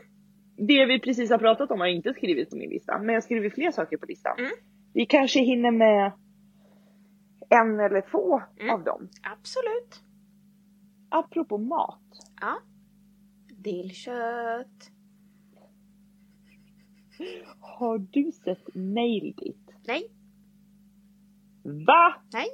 [0.56, 3.14] Det vi precis har pratat om har jag inte skrivit på min lista, men jag
[3.14, 4.38] har skrivit fler saker på listan.
[4.38, 4.50] Mm.
[4.94, 6.12] Vi kanske hinner med
[7.48, 8.74] en eller två Mm.
[8.74, 9.08] av dem.
[9.22, 10.02] Absolut.
[11.08, 12.02] Apropå mat.
[12.40, 12.58] Ja.
[13.56, 14.90] Dillkött.
[17.60, 19.56] Har du sett Nailed It?
[19.86, 20.02] Nej,
[21.62, 22.14] Va?
[22.32, 22.46] nej.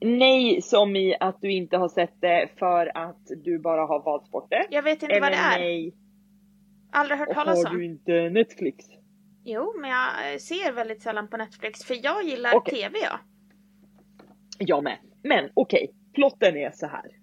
[0.00, 4.30] Nej, som i att du inte har sett det för att du bara har valt
[4.30, 4.66] bort det.
[4.70, 5.58] Jag vet inte vad det är.
[5.58, 5.94] nej,
[6.92, 7.76] Aldrig hört talas har om.
[7.78, 8.84] du inte Netflix?
[9.44, 12.74] Jo, men jag ser väldigt sällan på Netflix för jag gillar Okej.
[12.82, 13.20] TV ja.
[14.58, 14.98] Jag med.
[15.22, 17.17] Men okej, plotten är så här.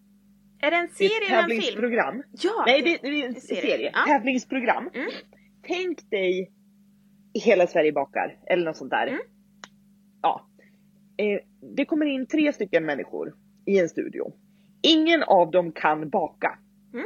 [0.60, 2.24] Är det en Det är serie eller en film?
[2.32, 2.64] Ja!
[2.66, 3.62] Nej, det, det är en en serie.
[3.62, 3.91] serie.
[3.93, 4.06] Ja.
[4.08, 4.89] Tävlingsprogram.
[4.93, 5.10] Mm.
[5.68, 6.51] Tänk dig
[7.43, 9.08] Hela Sverige bakar eller något sånt där.
[9.08, 9.20] Mm.
[10.22, 10.47] Ja.
[11.18, 11.39] Eh,
[11.76, 13.34] det kommer in tre stycken människor
[13.66, 14.34] i en studio.
[14.82, 16.60] Ingen av dem kan baka.
[16.93, 17.06] Mm.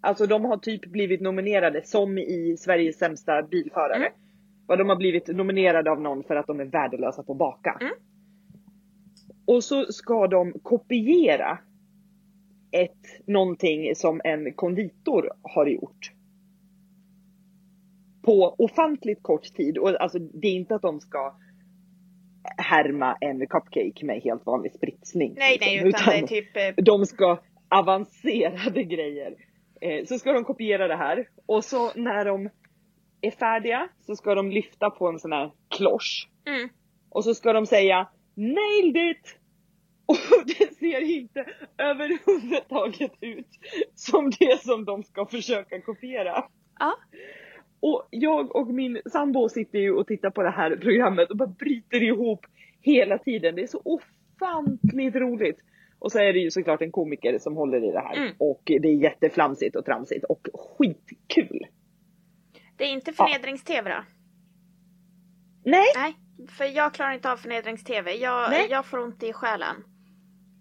[0.00, 3.96] Alltså de har typ blivit nominerade som i Sveriges sämsta bilförare.
[3.96, 4.12] Mm.
[4.66, 7.78] Vad de har blivit nominerade av någon för att de är värdelösa på att baka.
[7.80, 7.92] Mm.
[9.46, 11.58] Och så ska de kopiera
[12.74, 16.12] ett, någonting som en konditor har gjort.
[18.22, 19.78] På ofantligt kort tid.
[19.78, 21.36] Och alltså det är inte att de ska
[22.56, 25.34] härma en cupcake med helt vanlig spritsning.
[25.38, 26.56] Nej, nej, liksom, utan det är typ...
[26.78, 29.34] eh, de ska avancerade grejer.
[29.80, 32.50] Eh, så ska de kopiera det här och så när de
[33.20, 36.68] är färdiga så ska de lyfta på en sån här klosch Mm.
[37.10, 39.38] och så ska de säga Nailed it!
[40.06, 41.46] Och det ser inte
[41.78, 43.48] överhuvudtaget ut
[43.94, 46.44] som det som de ska försöka kopiera.
[46.78, 46.96] Ja.
[47.80, 51.48] Och jag och min sambo sitter ju och tittar på det här programmet och bara
[51.48, 52.46] bryter ihop
[52.80, 53.54] hela tiden.
[53.54, 55.58] Det är så ofantligt roligt.
[55.98, 58.16] Och så är det ju såklart en komiker som håller i det här.
[58.16, 58.34] Mm.
[58.38, 61.66] Och det är jätteflamsigt och tramsigt och skitkul.
[62.76, 64.04] Det är inte förnedrings-TV då?
[65.64, 66.14] Nej, Nej,
[66.58, 68.12] för jag klarar inte av förnedrings-TV.
[68.12, 69.76] Jag, jag får ont i själen.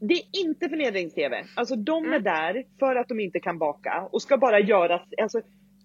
[0.08, 1.44] Det är inte förnedrings-tv.
[1.56, 2.24] Alltså de är Mm.
[2.24, 5.42] där för att de inte kan baka och ska bara göra, alltså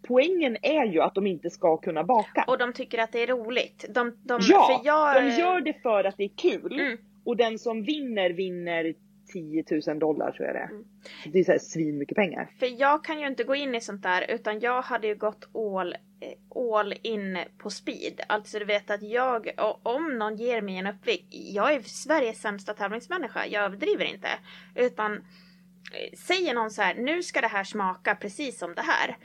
[0.09, 2.45] poängen är ju att de inte ska kunna baka.
[2.47, 3.85] Och de tycker att det är roligt.
[3.95, 6.81] De, de, ja, för jag, de gör det för att det är kul.
[6.81, 6.99] Mm.
[7.25, 8.95] Och den som vinner vinner
[9.33, 10.71] 10 000 dollar tror jag det är.
[10.71, 10.85] Mm.
[11.33, 12.51] Det är så här svin mycket pengar.
[12.59, 15.49] För jag kan ju inte gå in i sånt där utan jag hade ju gått
[15.55, 18.21] all, eh, all in på speed.
[18.29, 19.51] Alltså du vet att jag,
[19.83, 24.29] om någon ger mig en uppvikt, jag är Sveriges sämsta tävlingsmänniska, jag överdriver inte.
[24.75, 29.17] Utan eh, säger någon så här, nu ska det här smaka precis som det här.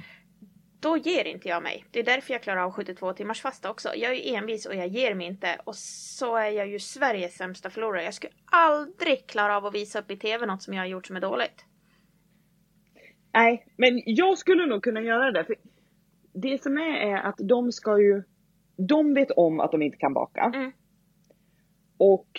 [0.84, 1.86] Då ger inte jag mig.
[1.92, 3.90] Det är därför jag klarar av 72 timmars fasta också.
[3.96, 5.60] Jag är ju envis och jag ger mig inte.
[5.64, 8.04] Och så är jag ju Sveriges sämsta förlorare.
[8.04, 11.08] Jag skulle aldrig klara av att visa upp i TV något som jag har gjort
[11.08, 11.66] som är dåligt.
[13.34, 15.46] Nej, men jag skulle nog kunna göra det.
[15.46, 15.56] För
[16.34, 18.24] det som är är att de ska ju,
[18.78, 20.42] de vet om att de inte kan baka.
[20.42, 20.72] Mm.
[21.98, 22.30] Och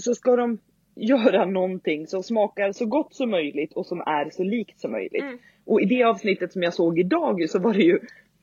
[0.00, 0.58] så ska de
[0.96, 5.22] göra någonting som smakar så gott som möjligt och som är så likt som möjligt.
[5.22, 5.38] Mm.
[5.64, 7.98] Och i det avsnittet som jag såg idag så var det ju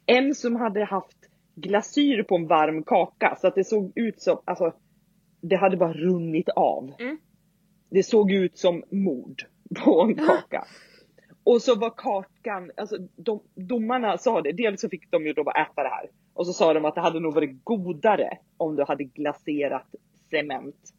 [0.05, 1.17] en som hade haft
[1.55, 4.73] glasyr på en varm kaka så att det såg ut som, alltså
[5.41, 6.93] det hade bara runnit av.
[6.99, 7.17] Mm.
[7.89, 9.43] Det såg ut som mord
[9.85, 10.65] på en kaka.
[11.43, 15.43] Och så var kakan, alltså de, domarna sa det, dels så fick de ju då
[15.43, 16.09] bara äta det här.
[16.33, 19.95] Och så sa de att det hade nog varit godare om du hade glaserat
[20.29, 20.93] cement.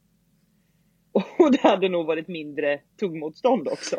[1.39, 3.97] Och det hade nog varit mindre tuggmotstånd också.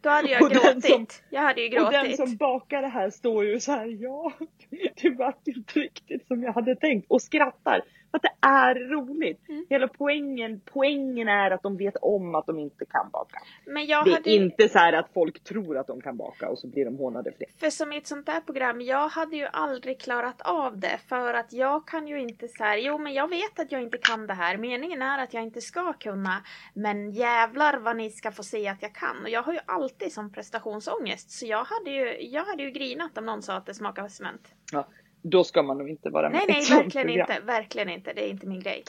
[0.00, 0.84] Då hade jag gråtit.
[0.86, 2.16] som- jag hade ju Och den gråtit.
[2.16, 4.32] som bakar det här står ju så här, ja,
[5.02, 7.80] det vart inte riktigt som jag hade tänkt och skrattar.
[8.14, 9.48] För att det är roligt.
[9.48, 9.66] Mm.
[9.70, 13.38] Hela poängen, poängen är att de vet om att de inte kan baka.
[13.66, 16.48] Men jag Det är hade inte så här att folk tror att de kan baka
[16.48, 17.46] och så blir de hånade för det.
[17.60, 20.98] För som i ett sånt där program, jag hade ju aldrig klarat av det.
[21.08, 23.98] För att jag kan ju inte så här, jo men jag vet att jag inte
[23.98, 24.56] kan det här.
[24.56, 26.44] Meningen är att jag inte ska kunna.
[26.74, 29.22] Men jävlar vad ni ska få se att jag kan.
[29.22, 31.30] Och jag har ju alltid som prestationsångest.
[31.30, 34.48] Så jag hade ju, jag hade ju grinat om någon sa att det smakar cement.
[34.72, 34.86] Ja,
[35.24, 37.30] då ska man nog inte vara med Nej i ett nej, sånt verkligen program.
[37.30, 37.46] inte.
[37.46, 38.12] Verkligen inte.
[38.12, 38.84] Det är inte min grej.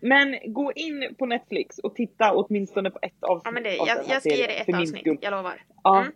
[0.00, 3.88] Men gå in på Netflix och titta åtminstone på ett avsnitt Ja men det, av
[3.88, 5.18] jag, jag ska ge dig ett avsnitt.
[5.20, 5.62] Jag lovar.
[5.82, 6.00] Ja.
[6.00, 6.12] Mm.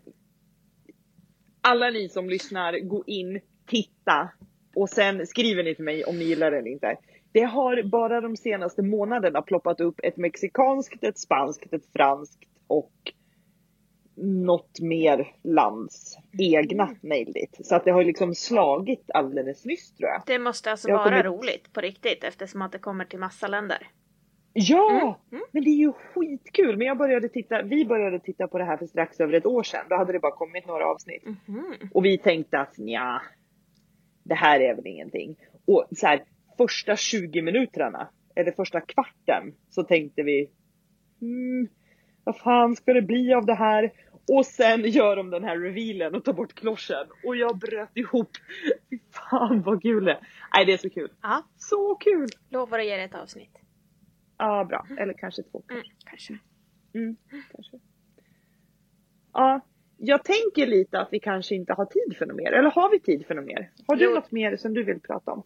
[1.61, 4.29] Alla ni som lyssnar, gå in, titta
[4.76, 6.97] och sen skriver ni till mig om ni gillar det eller inte.
[7.33, 12.93] Det har bara de senaste månaderna ploppat upp ett mexikanskt, ett spanskt, ett franskt och
[14.23, 16.97] något mer lands egna Mm.
[17.03, 17.66] nailed it.
[17.66, 20.23] Så att det har liksom slagit alldeles nyss tror jag.
[20.27, 23.47] Det måste alltså Jag vara kommit- roligt på riktigt eftersom att det kommer till massa
[23.47, 23.87] länder.
[24.53, 24.91] Ja!
[25.03, 25.45] Mm, mm.
[25.53, 26.77] Men det är ju skitkul.
[26.77, 29.62] Men jag började titta, vi började titta på det här för strax över ett år
[29.62, 29.85] sedan.
[29.89, 31.25] Då hade det bara kommit några avsnitt.
[31.47, 31.75] Mhm.
[31.95, 33.21] Och vi tänkte att ja,
[34.25, 35.37] det här är väl ingenting.
[35.66, 36.23] Och så här,
[36.57, 40.51] första 20 minuterna, eller första kvarten, så tänkte vi,
[41.23, 41.69] mm,
[42.25, 43.93] vad fan ska det bli av det här?
[44.29, 47.07] Och sen gör de den här revealen och tar bort kloschen.
[47.26, 48.31] Och jag bröt ihop.
[48.91, 50.20] Fy fan vad kul det.
[50.57, 51.11] Nej det är så kul.
[51.22, 52.29] Ja, Så kul!
[52.51, 53.59] lovar att ge det ett avsnitt.
[54.39, 55.62] Ja bra, eller kanske två.
[55.70, 56.39] Mm, kanske.
[56.95, 57.16] Mm,
[57.53, 57.79] kanske.
[59.33, 59.61] Ja,
[59.97, 62.53] jag tänker lite att vi kanske inte har tid för något mer.
[62.53, 63.70] Eller har vi tid för något mer?
[63.87, 64.14] Har du Jo.
[64.14, 65.43] något mer som du vill prata om?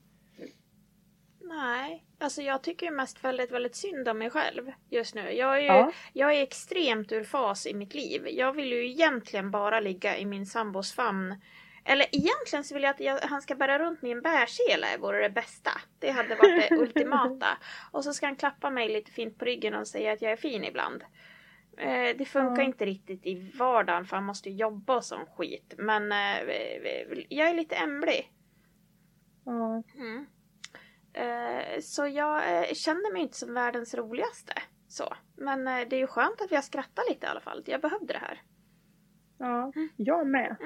[1.55, 5.31] Nej, alltså jag tycker ju mest väldigt, väldigt synd om mig själv just nu.
[5.31, 5.93] Jag är ju Ja.
[6.13, 8.29] jag är extremt ur fas i mitt liv.
[8.31, 11.41] Jag vill ju egentligen bara ligga i min sambos famn.
[11.85, 15.31] Eller egentligen så vill jag att jag, han ska bära runt min bärsele, vore det
[15.31, 15.71] bästa.
[15.99, 17.47] Det hade varit det ultimata.
[17.91, 20.37] Och så ska han klappa mig lite fint på ryggen och säga att jag är
[20.37, 21.05] fin ibland.
[21.79, 22.67] Eh, det funkar Ja.
[22.69, 25.75] inte riktigt i vardagen för han måste ju jobba och sån skit.
[25.79, 26.55] Men eh,
[27.29, 28.33] jag är lite ämblig.
[29.45, 29.83] Ja.
[29.95, 30.27] Mm.
[31.15, 34.53] Eh, så jag eh, känner mig inte som världens roligaste.
[34.89, 35.15] Så.
[35.37, 37.63] Men eh, det är ju skönt att vi har skrattat lite i alla fall.
[37.67, 38.41] Jag behövde det här.
[39.39, 40.57] ja, jag med.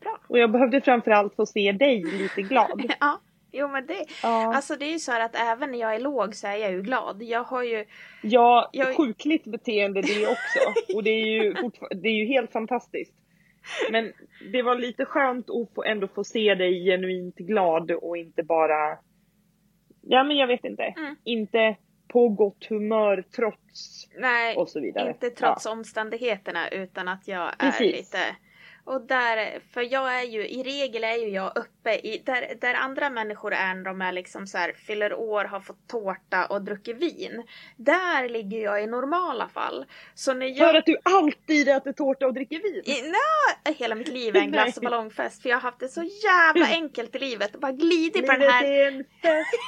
[0.00, 0.18] Bra.
[0.28, 2.92] Och jag behövde framförallt få se dig lite glad.
[3.00, 3.20] Ja,
[3.52, 4.04] jo men det.
[4.22, 6.56] Ja, Alltså det är ju så här att även när jag är låg så är
[6.56, 7.22] jag ju glad.
[7.22, 7.84] Jag har ju,
[8.22, 10.94] ja jag- sjukligt beteende det också.
[10.96, 11.54] Och det är ju,
[12.02, 13.14] det är ju helt fantastiskt.
[13.90, 14.12] Men
[14.52, 18.98] det var lite skönt att ändå få se dig genuint glad och inte bara,
[20.06, 21.16] ja men jag vet inte, Mm.
[21.24, 21.76] inte
[22.08, 25.08] på gott humör trots nej, och så vidare.
[25.08, 27.96] inte trots omständigheterna utan att jag är Precis.
[27.96, 28.18] lite
[28.84, 32.74] och där, för jag är ju, i regel är ju jag uppe i, där, där
[32.74, 36.62] andra människor är när de är liksom så här, fyller år, har fått tårta och
[36.62, 37.42] druckit vin.
[37.76, 39.84] Där ligger jag i normala fall.
[40.14, 40.52] Så när Ja.
[40.56, 40.70] jag...
[40.70, 42.82] För att du alltid äter tårta och dricker vin?
[42.84, 44.90] I, nja, hela mitt liv är en glass och Nej.
[44.90, 48.32] ballongfest för jag har haft det så jävla enkelt i livet och bara glidit på
[48.32, 49.60] den Livet här är en fest,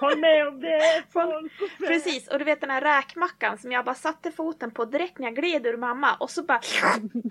[0.00, 1.52] håll med om det folk.
[1.78, 5.26] Precis, och du vet den här räkmackan som jag bara satte foten på direkt när
[5.26, 6.60] jag gled ur mamma och så bara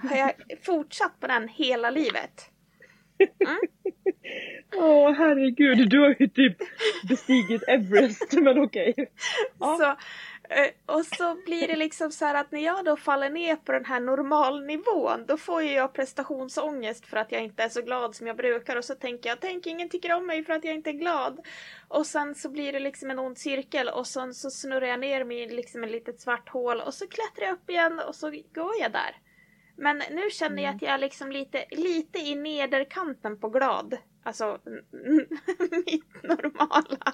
[0.10, 0.32] har jag
[0.66, 2.50] fortsatt på den hela livet.
[4.76, 6.58] Åh herregud, du har ju typ
[7.10, 8.96] bestigit Everest, men okej.
[9.60, 9.78] Ja.
[9.78, 9.86] Så,
[10.54, 13.72] eh, och så blir det liksom så här att när jag då faller ner på
[13.72, 18.16] den här normalnivån då får ju jag prestationsångest för att jag inte är så glad
[18.16, 20.76] som jag brukar och så tänker jag tänk ingen tycker om mig för att jag
[20.76, 21.40] inte är glad.
[21.88, 25.24] Och sen så blir det liksom en ond cirkel och sen så snurrar jag ner
[25.24, 28.30] mig i liksom ett litet svart hål och så klättrar jag upp igen och så
[28.30, 29.16] går jag där.
[29.76, 33.98] Men nu känner jag att jag är liksom lite, lite i nederkanten på glad.
[34.24, 34.60] Alltså
[35.86, 37.14] mitt normala.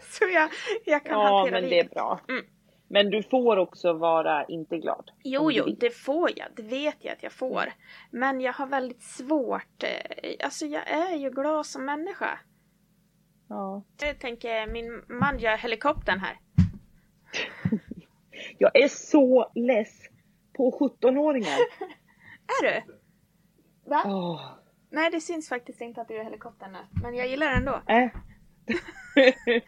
[0.02, 0.50] Så jag,
[0.84, 2.20] jag kan Ja, hantera men det är bra.
[2.28, 2.44] Mm.
[2.88, 5.10] Men du får också vara inte glad.
[5.24, 6.46] Jo, jo, det får jag.
[6.56, 7.72] Det vet jag att jag får.
[8.10, 9.82] Men jag har väldigt svårt.
[9.82, 12.38] eh, Alltså jag är ju glad som människa.
[13.48, 13.82] Ja.
[14.00, 16.38] Jag tänker, min man gör helikoptern här.
[18.58, 20.02] Jag är så less
[20.56, 21.58] på 17-åringar.
[22.62, 22.82] Är du?
[23.90, 24.02] Va?
[24.06, 24.40] Åh,
[24.90, 26.78] Nej, det syns faktiskt inte att du gör helikoptern nu.
[27.02, 27.82] Men jag gillar den ändå.
[27.86, 28.08] äh.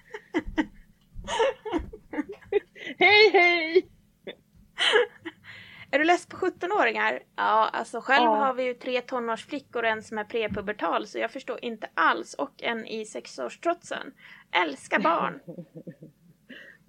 [2.99, 3.89] hej hej!
[5.91, 7.23] Är du less på 17-åringar?
[7.37, 8.35] Ja, alltså själv Ja.
[8.35, 12.35] har vi ju tre tonårsflickor och en som är prepubertal så jag förstår inte alls.
[12.35, 14.13] Och en i sexårstrotsen.
[14.53, 15.41] Älskar barn.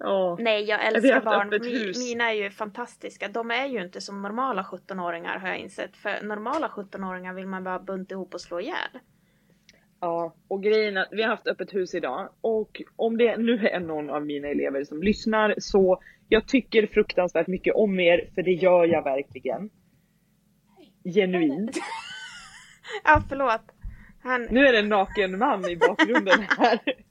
[0.00, 0.36] Ja.
[0.40, 1.48] Nej, jag älskar haft barn.
[1.50, 3.28] Mi, mina är ju fantastiska.
[3.28, 5.96] De är ju inte som normala 17-åringar har jag insett.
[5.96, 8.98] För normala 17-åringar vill man bara bunta ihop och slå ihjäl.
[10.00, 13.68] Ja, och grejen är att vi har haft öppet hus idag och om det nu
[13.68, 18.42] är någon av mina elever som lyssnar så jag tycker fruktansvärt mycket om er för
[18.42, 19.70] det gör jag verkligen.
[21.14, 21.76] Genuint.
[23.04, 23.62] Ja, förlåt.
[24.22, 26.80] Han, Nu är det en naken man i bakgrunden här.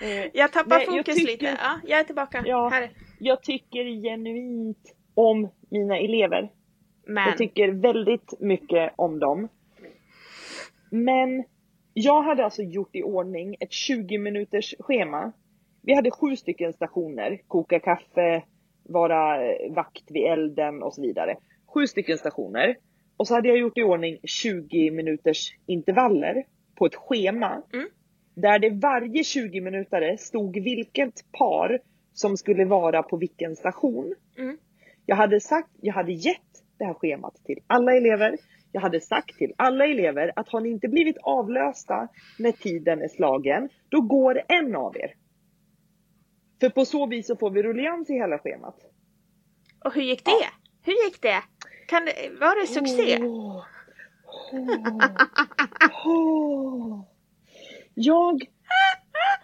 [0.00, 1.56] Eh, jag tappar Nej, jag fokus tycker- lite.
[1.62, 2.42] Ja, jag är tillbaka.
[2.46, 2.68] Ja.
[2.68, 2.90] Här.
[3.18, 6.50] Jag tycker genuint om mina elever.
[7.06, 9.48] Men, Jag tycker väldigt mycket om dem.
[10.90, 11.44] Men
[11.94, 15.32] jag hade alltså gjort i ordning ett 20 minuters schema.
[15.82, 17.40] Vi hade sju stycken stationer.
[17.48, 18.42] Koka kaffe,
[18.82, 19.38] vara
[19.70, 21.36] vakt vid elden och så vidare.
[21.74, 22.76] Sju stycken stationer.
[23.16, 26.44] Och så hade jag gjort i ordning 20 minuters intervaller
[26.74, 27.62] på ett schema.
[27.72, 27.88] Mm.
[28.36, 31.80] Där det varje 20 minuter stod vilket par
[32.12, 34.14] som skulle vara på vilken station.
[34.38, 34.58] Mm.
[35.06, 38.38] Jag hade sagt, jag hade gett det här schemat till alla elever.
[38.72, 42.08] Jag hade sagt till alla elever att har ni inte blivit avlösta
[42.38, 45.14] när tiden är slagen, då går en av er.
[46.60, 48.76] För på så vis så får vi rullians i hela schemat.
[49.84, 50.50] Och hur gick det?
[50.82, 51.42] Hur gick det?
[51.88, 53.18] Kan det var det succé?
[53.22, 53.64] Åh.
[54.52, 55.00] Åh.
[56.06, 57.15] Åh.
[57.98, 58.44] Jag,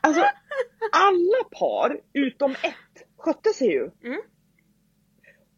[0.00, 0.22] alltså
[0.92, 3.90] alla par utom ett skötte sig ju.
[4.04, 4.20] Mm.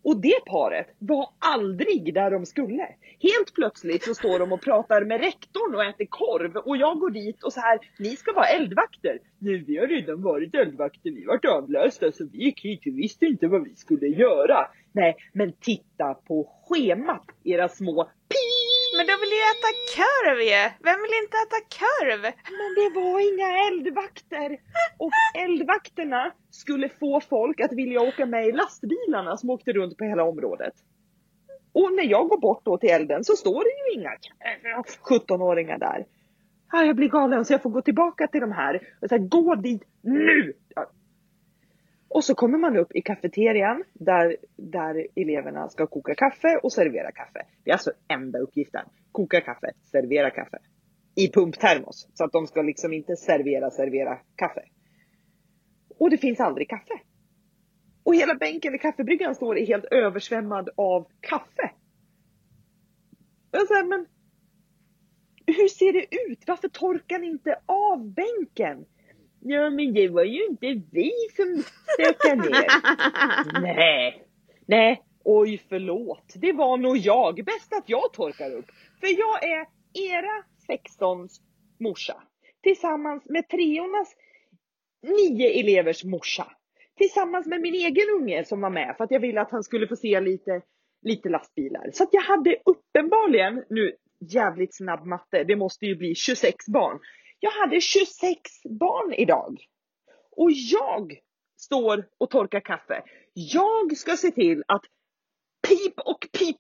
[0.03, 2.88] Och det paret var aldrig där de skulle.
[3.20, 7.11] Helt plötsligt så står de och pratar med rektorn och äter korv och jag går
[7.11, 9.18] dit och så här, ni ska vara eldvakter.
[9.38, 13.26] Nej, vi har redan varit eldvakter, vi vart avlösta så vi gick hit, vi visste
[13.26, 14.68] inte vad vi skulle göra.
[14.92, 18.11] Nej, men titta på schemat, era små!
[18.97, 20.62] Men de vill ju äta korv ju!
[20.88, 22.22] Vem vill inte äta korv?
[22.59, 24.49] Men det var inga eldvakter!
[24.99, 25.12] Och
[25.45, 30.24] eldvakterna skulle få folk att vilja åka med i lastbilarna som åkte runt på hela
[30.24, 30.74] området.
[31.72, 34.11] Och när jag går bort då till elden så står det ju inga
[35.11, 36.07] 17-åringar där.
[36.72, 39.55] Ah, jag blir galen så jag får gå tillbaka till de här och säga gå
[39.55, 40.53] dit nu!
[42.14, 47.12] Och så kommer man upp i kafeterian där, där eleverna ska koka kaffe och servera
[47.12, 47.46] kaffe.
[47.64, 48.86] Det är alltså enda uppgiften.
[49.12, 50.58] Koka kaffe, servera kaffe.
[51.14, 52.08] I pumptermos.
[52.14, 54.64] Så att de ska liksom inte servera, servera kaffe.
[55.98, 57.00] Och det finns aldrig kaffe.
[58.04, 61.70] Och hela bänken vid kaffebryggan står helt översvämmad av kaffe.
[63.50, 64.06] Jag säger, men
[65.46, 66.44] hur ser det ut?
[66.46, 68.86] Varför torkar ni inte av bänken?
[69.47, 71.62] Ja, men det var ju inte vi som
[71.95, 73.61] stökade ner.
[73.61, 74.26] Nej,
[74.66, 76.34] nej, oj förlåt.
[76.34, 77.45] Det var nog jag.
[77.45, 78.66] Bäst att jag torkar upp.
[79.01, 79.66] För jag är
[80.11, 81.28] era 16
[81.80, 82.22] morsa.
[82.62, 84.16] Tillsammans med treornas
[85.03, 86.47] nio elevers morsa.
[86.97, 89.88] Tillsammans med min egen unge som var med för att jag ville att han skulle
[89.88, 90.61] få se lite,
[91.03, 91.90] lite lastbilar.
[91.92, 96.99] Så att jag hade uppenbarligen, nu jävligt snabb matte, det måste ju bli 26 barn.
[97.41, 99.59] Jag hade 26 barn idag.
[100.30, 101.18] Och jag
[101.57, 103.03] står och torkar kaffe.
[103.35, 104.82] Jag ska se till att
[105.68, 106.57] pip och pip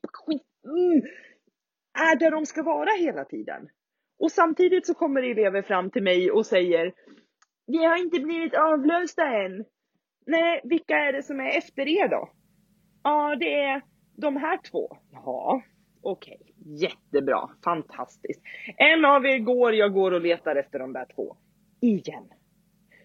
[0.64, 1.02] mm,
[1.98, 3.68] är där de ska vara hela tiden.
[4.18, 6.92] Och samtidigt så kommer elever fram till mig och säger
[7.66, 9.64] Vi har inte blivit avlösta än.
[10.26, 12.30] Nej, vilka är det som är efter er då?
[13.02, 13.82] Ja, det är
[14.16, 14.96] de här två.
[15.12, 15.62] Ja,
[16.04, 16.38] okej.
[16.40, 16.76] Okay.
[16.76, 17.50] Jättebra.
[17.64, 18.40] Fantastiskt.
[18.76, 21.36] En av er går, jag går och letar efter de där två.
[21.80, 22.24] Igen.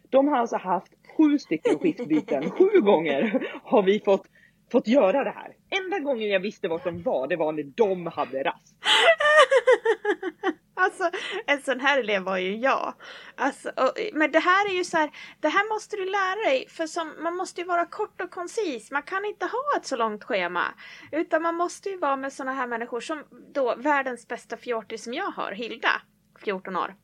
[0.09, 2.49] De har alltså haft sju stycken skiftbyten.
[2.51, 4.27] Sju gånger har vi fått,
[4.71, 5.55] fått göra det här.
[5.83, 8.75] Enda gången jag visste vart de var, det var när de hade rast.
[10.79, 11.11] Alltså
[11.45, 12.93] en sån här elev var ju jag.
[13.35, 16.67] Alltså, och, men det här är ju så här, det här måste du lära dig
[16.69, 18.91] för som, man måste ju vara kort och koncis.
[18.91, 20.63] Man kan inte ha ett så långt schema.
[21.11, 23.23] Utan man måste ju vara med såna här människor som
[23.53, 26.01] då världens bästa fjortis som jag har, Hilda,
[26.43, 26.95] 14 år.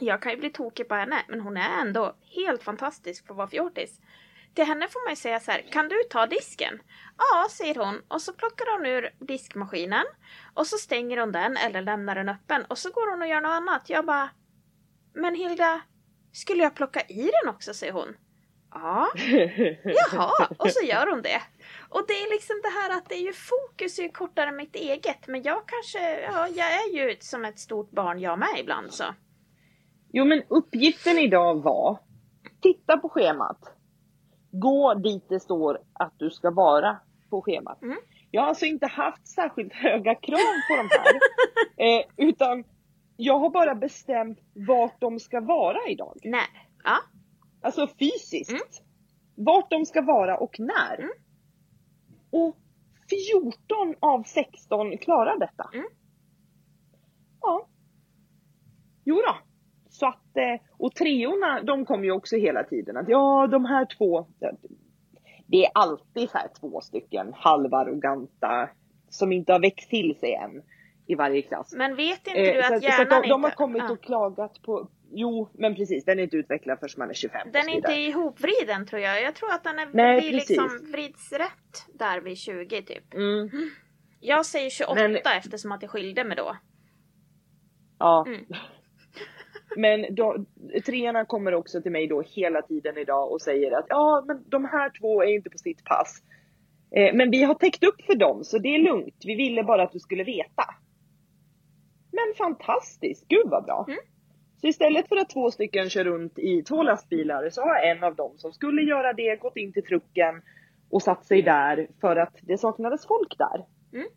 [0.00, 3.38] Jag kan ju bli tokig på henne men hon är ändå helt fantastisk för att
[3.38, 4.00] vara fjortis.
[4.54, 6.82] Till henne får man ju säga så här, kan du ta disken?
[7.18, 10.04] Ja, säger hon och så plockar hon ur diskmaskinen
[10.54, 13.40] och så stänger hon den eller lämnar den öppen och så går hon och gör
[13.40, 13.90] något annat.
[13.90, 14.30] Jag bara,
[15.14, 15.80] men Hilda,
[16.32, 17.74] skulle jag plocka i den också?
[17.74, 18.16] säger hon.
[18.74, 19.12] Ja,
[19.84, 21.42] jaha, och så gör hon det.
[21.88, 24.56] Och det är liksom det här att det är ju fokus är ju kortare än
[24.56, 28.58] mitt eget, men jag kanske, ja, jag är ju som ett stort barn jag med
[28.58, 29.04] ibland så.
[30.12, 31.98] Jo men uppgiften idag var,
[32.62, 33.76] titta på schemat.
[34.52, 36.98] Gå dit det står att du ska vara
[37.30, 37.82] på schemat.
[37.82, 37.98] Mm.
[38.30, 40.38] Jag har alltså inte haft särskilt höga krav
[40.68, 41.14] på de här.
[41.98, 42.64] eh, utan
[43.16, 44.38] jag har bara bestämt
[44.68, 46.18] vart de ska vara idag.
[46.24, 46.68] När?
[46.84, 46.96] Ja.
[47.60, 48.50] Alltså fysiskt.
[48.50, 48.62] Mm.
[49.34, 50.98] Vart de ska vara och när.
[50.98, 51.10] Mm.
[52.30, 52.56] Och
[53.10, 55.70] 14 av 16 klarar detta.
[55.74, 55.86] Mm.
[57.40, 57.68] Ja.
[59.04, 59.51] Jo då.
[60.32, 63.86] Så att, eh, och treorna de kommer ju också hela tiden att ja de här
[63.98, 64.26] två,
[65.46, 68.68] det är alltid så här två stycken halvarroganta
[69.08, 70.62] som inte har växt till sig än
[71.06, 71.74] i varje klass.
[71.76, 74.02] Men vet inte Eh, du så att så att hjärnan de, de har kommit och
[74.02, 77.62] klagat på, jo men precis den är inte utvecklad förrän man är 25 och Den
[77.62, 79.22] så är inte ihopvriden tror jag.
[79.22, 80.48] Jag tror att den är, Nej, blir precis.
[80.50, 83.14] liksom vrids rätt där vid 20 typ.
[83.14, 83.50] Mm,
[84.20, 86.56] Jag säger 28 Men- eftersom att jag skilde mig då.
[87.98, 88.24] ja.
[88.26, 88.44] Mm.
[89.76, 90.44] Men då,
[90.86, 94.64] treorna kommer också till mig då hela tiden idag och säger att ja men de
[94.64, 96.22] här två är inte på sitt pass.
[96.96, 99.22] Eh, men vi har täckt upp för dem så det är lugnt.
[99.24, 100.64] Vi ville bara att du skulle veta.
[102.12, 103.84] Men fantastiskt, gud vad bra.
[103.88, 104.00] Mm.
[104.60, 108.14] Så istället för att två stycken kör runt i två lastbilar så har en av
[108.14, 110.42] dem som skulle göra det gått in till trucken
[110.90, 113.66] och satt sig där för att det saknades folk där.
[113.92, 114.08] Mm.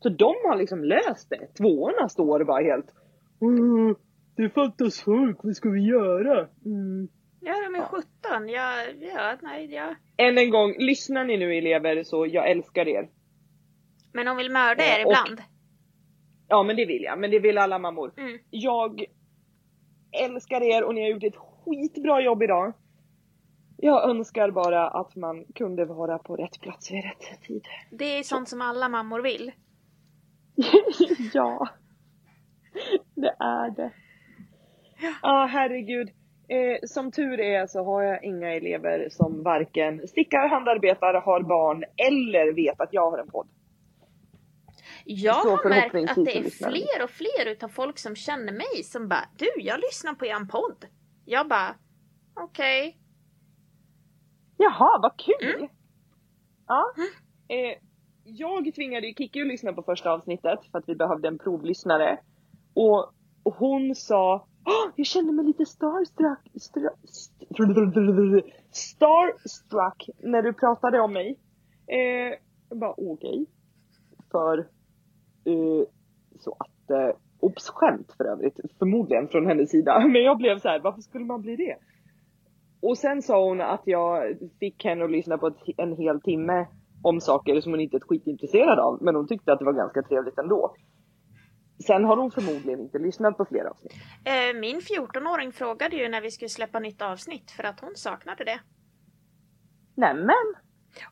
[0.00, 1.46] Så de har liksom löst det.
[1.58, 2.90] Tvåorna står bara helt
[3.40, 3.94] "Mm,
[4.36, 6.48] Det fattas folk, vad ska vi göra?
[6.64, 7.08] Mm.
[7.40, 8.48] Ja, de är 17.
[8.48, 9.94] Ja, ja, nej, ja.
[10.16, 13.08] Än en gång, lyssnar ni nu elever så jag älskar er.
[14.12, 15.42] Men de vill mörda er och- ibland.
[16.48, 18.12] Ja men det vill jag, men det vill alla mammor.
[18.16, 18.38] Mm.
[18.50, 19.04] Jag
[20.24, 22.72] älskar er och ni har gjort ett skitbra jobb idag.
[23.76, 27.64] Jag önskar bara att man kunde vara på rätt plats vid rätt tid.
[27.90, 29.52] Det är sånt som alla mammor vill.
[31.32, 31.68] ja.
[33.14, 33.92] Det är det.
[35.02, 36.08] Ja, ah, herregud.
[36.48, 41.84] Eh, som tur är så har jag inga elever som varken stickar, handarbetar, har barn
[41.96, 43.48] eller vet att jag har en podd.
[45.04, 48.82] Jag Så har märkt att det är fler och fler utav folk som känner mig
[48.84, 50.86] som bara Du, jag lyssnar på er podd.
[51.24, 51.74] Jag bara
[52.34, 52.98] Okej.
[54.56, 55.54] Jaha, vad kul!
[55.56, 55.68] Mm.
[56.66, 56.84] Ja.
[57.48, 57.78] Eh,
[58.24, 62.18] jag tvingade ju Kikki att lyssna på första avsnittet för att vi behövde en provlyssnare.
[62.74, 63.12] Och
[63.44, 66.90] hon sa Oh, jag kände mig lite starstruck, stra,
[68.70, 71.38] starstruck när du pratade om mig.
[71.86, 72.38] Eh,
[72.68, 73.46] jag bara okej.
[74.30, 74.58] För
[75.44, 75.86] eh,
[76.38, 80.00] så att, eh, obs skämt för övrigt, förmodligen från hennes sida.
[80.12, 81.76] Men jag blev så här, varför skulle man bli det?
[82.82, 86.66] Och sen sa hon att jag fick henne att lyssna på ett, en hel timme
[87.02, 88.98] om saker som hon inte är ett skitintresserad av.
[89.02, 90.74] Men hon tyckte att det var ganska trevligt ändå.
[91.82, 93.92] Sen har hon förmodligen inte lyssnat på flera avsnitt.
[94.24, 98.44] Eh, min 14-åring frågade ju när vi skulle släppa nytt avsnitt för att hon saknade
[98.44, 98.60] det.
[99.94, 100.54] Nämen!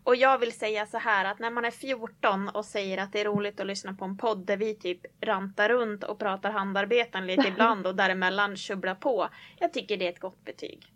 [0.05, 3.21] Och jag vill säga så här att när man är 14 och säger att det
[3.21, 7.27] är roligt att lyssna på en podd där vi typ rantar runt och pratar handarbeten
[7.27, 9.29] lite ibland och däremellan tjubblar på.
[9.59, 10.87] Jag tycker det är ett gott betyg.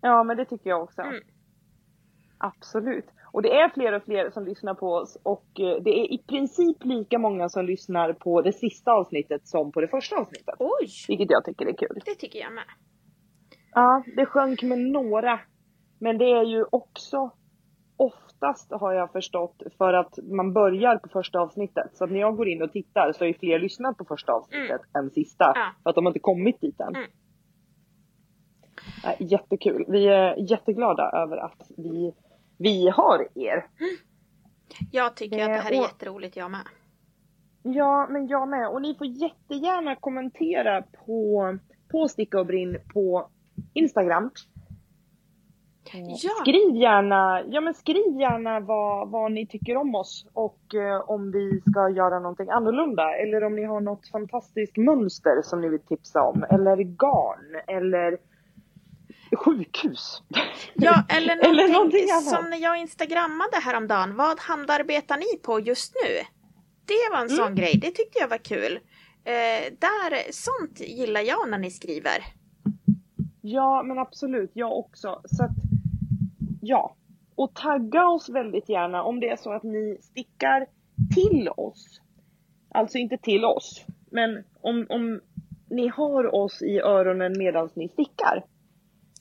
[0.00, 1.02] Ja men det tycker jag också.
[1.02, 1.22] Mm.
[2.38, 3.06] Absolut.
[3.36, 6.18] Och det är fler och fler som lyssnar på oss och eh, det är i
[6.28, 10.54] princip lika många som lyssnar på det sista avsnittet som på det första avsnittet.
[10.58, 10.88] Oj!
[11.08, 12.00] Vilket jag tycker är kul.
[12.04, 12.64] Det tycker jag med.
[13.74, 15.40] Ja, det sjönk med några.
[15.98, 17.30] Men det är ju också
[17.96, 21.96] oftast har jag förstått för att man börjar på första avsnittet.
[21.96, 24.80] Så att när jag går in och tittar så är fler lyssnat på första avsnittet
[24.98, 25.52] än sista.
[25.54, 25.72] Ja.
[25.82, 26.96] För att de har inte kommit dit än.
[26.96, 27.10] Mm.
[29.18, 29.84] Jättekul.
[29.88, 32.12] Vi är jätteglada över att vi,
[32.58, 33.66] vi har er.
[34.92, 36.66] Jag tycker att det här är Eh, och- jätteroligt jag med.
[37.62, 38.68] Ja, men jag med.
[38.68, 41.58] Och ni får jättegärna kommentera på,
[41.90, 43.28] på Sticka och Brinn på
[43.74, 44.30] Instagram.
[45.92, 46.28] Ja.
[46.42, 51.30] Skriv gärna, ja men skriv gärna vad, vad ni tycker om oss och eh, om
[51.32, 55.80] vi ska göra någonting annorlunda eller om ni har något fantastiskt mönster som ni vill
[55.80, 58.18] tipsa om eller garn eller
[59.36, 60.22] sjukhus.
[60.74, 64.16] Ja, eller någonting, Eller någonting som när jag instagrammade häromdagen.
[64.16, 66.10] Vad handarbetar ni på just nu?
[66.86, 67.54] Det var en sån Mm.
[67.54, 67.78] grej.
[67.80, 68.72] Det tyckte jag var kul.
[69.24, 72.24] Eh, där, sånt gillar jag när ni skriver.
[73.40, 74.50] Ja, men absolut.
[74.54, 75.20] Jag också.
[75.24, 75.50] Så att,
[76.62, 76.96] ja.
[77.34, 80.66] Och tagga oss väldigt gärna om det är så att ni stickar
[81.14, 82.00] till oss.
[82.74, 83.84] Alltså inte till oss.
[84.10, 85.20] Men om, om
[85.70, 88.44] ni har oss i öronen medan ni stickar.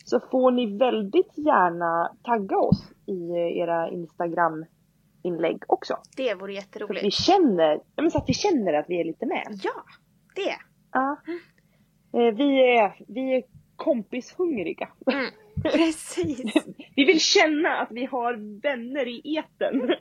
[0.08, 4.66] Så får ni väldigt gärna tagga oss i era Instagram
[5.24, 5.98] inlägg också.
[6.18, 7.14] Det vore Så att vi jätteroligt.
[7.14, 9.44] känner, ja, men så att vi känner att vi är lite med.
[9.64, 9.72] Ja,
[10.36, 10.56] det.
[10.92, 11.18] Ja.
[12.20, 13.44] Eh, Vi är, vi är
[13.76, 14.90] kompishungriga.
[15.12, 15.26] Mm,
[15.74, 16.54] precis.
[16.96, 19.96] Vi vill känna att vi har vänner i etern.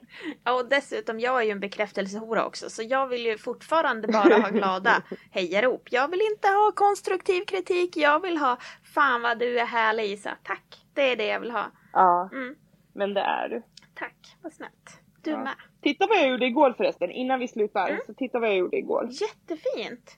[0.44, 4.36] Ja, och dessutom, jag är ju en bekräftelsehora också, så jag vill ju fortfarande bara
[4.38, 5.82] ha glada hejarop.
[5.90, 8.58] Jag vill inte ha konstruktiv kritik, jag vill ha
[8.94, 10.36] Fan vad du är härlig Isa.
[10.42, 10.64] Tack,
[10.94, 11.66] det är det jag vill ha.
[11.92, 12.54] Ja, Mm,
[12.94, 13.62] men det är du.
[13.94, 15.00] tack, vad snällt.
[15.22, 15.38] Du Ja.
[15.38, 15.54] med.
[15.82, 17.88] Titta vad jag gjorde igår förresten, innan vi slutar.
[17.88, 18.00] Mm.
[18.06, 19.08] Så titta vad jag gjorde igår.
[19.10, 20.16] Jättefint.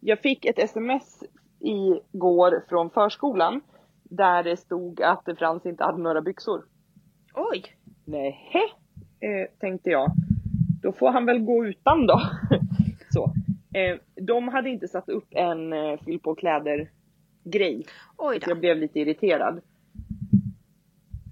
[0.00, 1.22] Jag fick ett sms
[1.60, 3.60] igår från förskolan.
[4.16, 6.64] Där det stod att Frans inte hade några byxor.
[7.34, 7.64] Oj,
[8.04, 8.62] Nähä,
[9.20, 10.10] eh, tänkte jag.
[10.82, 12.20] Då får han väl gå utan då.
[13.10, 13.24] Så.
[13.78, 13.96] Eh,
[14.26, 16.90] de hade inte satt upp en eh, fyll på kläder
[17.44, 17.86] grej.
[18.16, 18.60] oj Så jag då.
[18.60, 19.60] blev lite irriterad.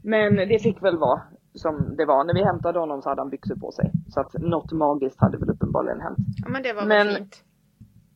[0.04, 1.20] Men det fick väl vara
[1.54, 2.24] som det var.
[2.24, 3.90] När vi hämtade honom så hade han byxor på sig.
[4.08, 6.18] Så att något magiskt hade väl uppenbarligen hänt.
[6.42, 7.44] Ja, men det var Men- väl fint.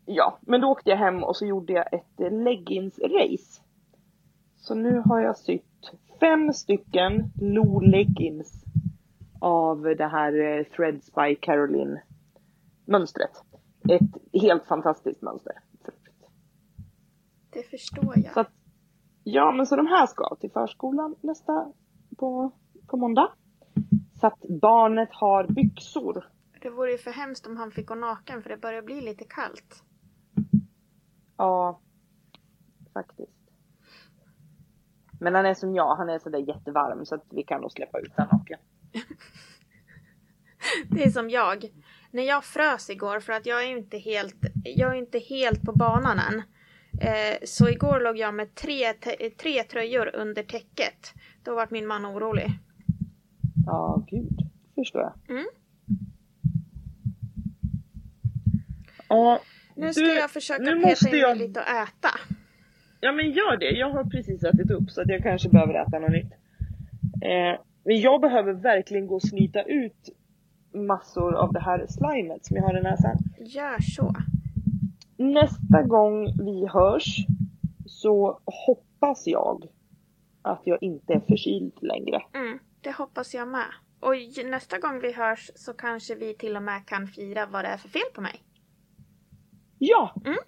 [0.09, 3.56] Ja, men då åkte jag hem och så gjorde jag ett leggings-race.
[4.67, 5.91] Så nu har jag sytt
[6.21, 8.65] fem stycken Lo leggings
[9.41, 12.01] av det här eh, Threads by Caroline
[12.85, 13.31] mönstret.
[13.89, 15.53] Ett helt fantastiskt mönster.
[17.51, 18.33] Det förstår jag.
[18.33, 18.51] Så att,
[19.25, 21.73] ja, men så de här ska till förskolan nästa
[22.19, 22.51] på,
[22.87, 23.33] på måndag.
[24.21, 26.25] Så att barnet har byxor.
[26.63, 29.25] Det vore ju för hemskt om han fick gå naken för det börjar bli lite
[29.25, 29.83] kallt.
[31.37, 31.81] Ja,
[32.95, 33.36] faktiskt.
[35.21, 37.99] Men han är som jag, han är sådär jättevarm så att vi kan nog släppa
[38.01, 38.59] ut honom naken.
[40.91, 41.65] Det är som jag.
[42.11, 45.73] När jag frös igår för att jag är inte helt, jag är inte helt på
[45.73, 46.43] banan än.
[47.01, 48.93] Eh, så igår låg jag med tre,
[49.41, 51.13] tre tröjor under täcket.
[51.43, 52.51] Då var min man orolig.
[53.67, 54.39] Ja, gud.
[54.75, 55.15] Förstår jag.
[55.37, 55.47] Mm.
[59.09, 59.41] Ja,
[59.75, 62.09] Nu ska Du, jag försöka peta in jag- lite och äta.
[63.01, 63.71] Ja men gör det.
[63.71, 66.33] Jag har precis ätit upp så att jag kanske behöver äta något nytt.
[67.23, 70.09] Eh, men jag behöver verkligen gå och snyta ut
[70.73, 73.17] massor av det här slimet som jag har i näsan.
[73.39, 74.15] Gör så.
[75.17, 77.27] Nästa gång vi hörs
[77.87, 79.65] så hoppas jag
[80.43, 82.23] att jag inte är förkyld längre.
[82.35, 83.67] Mm, det hoppas jag med.
[84.01, 84.15] Och
[84.45, 87.77] nästa gång vi hörs så kanske vi till och med kan fira vad det är
[87.77, 88.43] för fel på mig.
[89.79, 90.15] Ja!
[90.25, 90.39] Mm.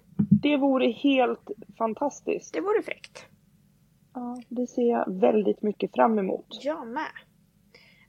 [0.41, 2.53] Det vore helt fantastiskt.
[2.53, 3.25] Det vore fräckt.
[4.13, 6.45] Ja, det ser jag väldigt mycket fram emot.
[6.61, 7.03] Jag med.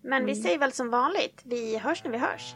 [0.03, 0.43] Men vi Mm.
[0.43, 2.55] säger väl som vanligt, vi hörs när vi hörs.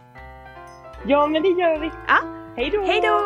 [1.07, 1.87] Ja men det gör vi.
[1.87, 2.19] Ja,
[2.57, 2.81] Hej då!
[2.83, 3.21] hej då!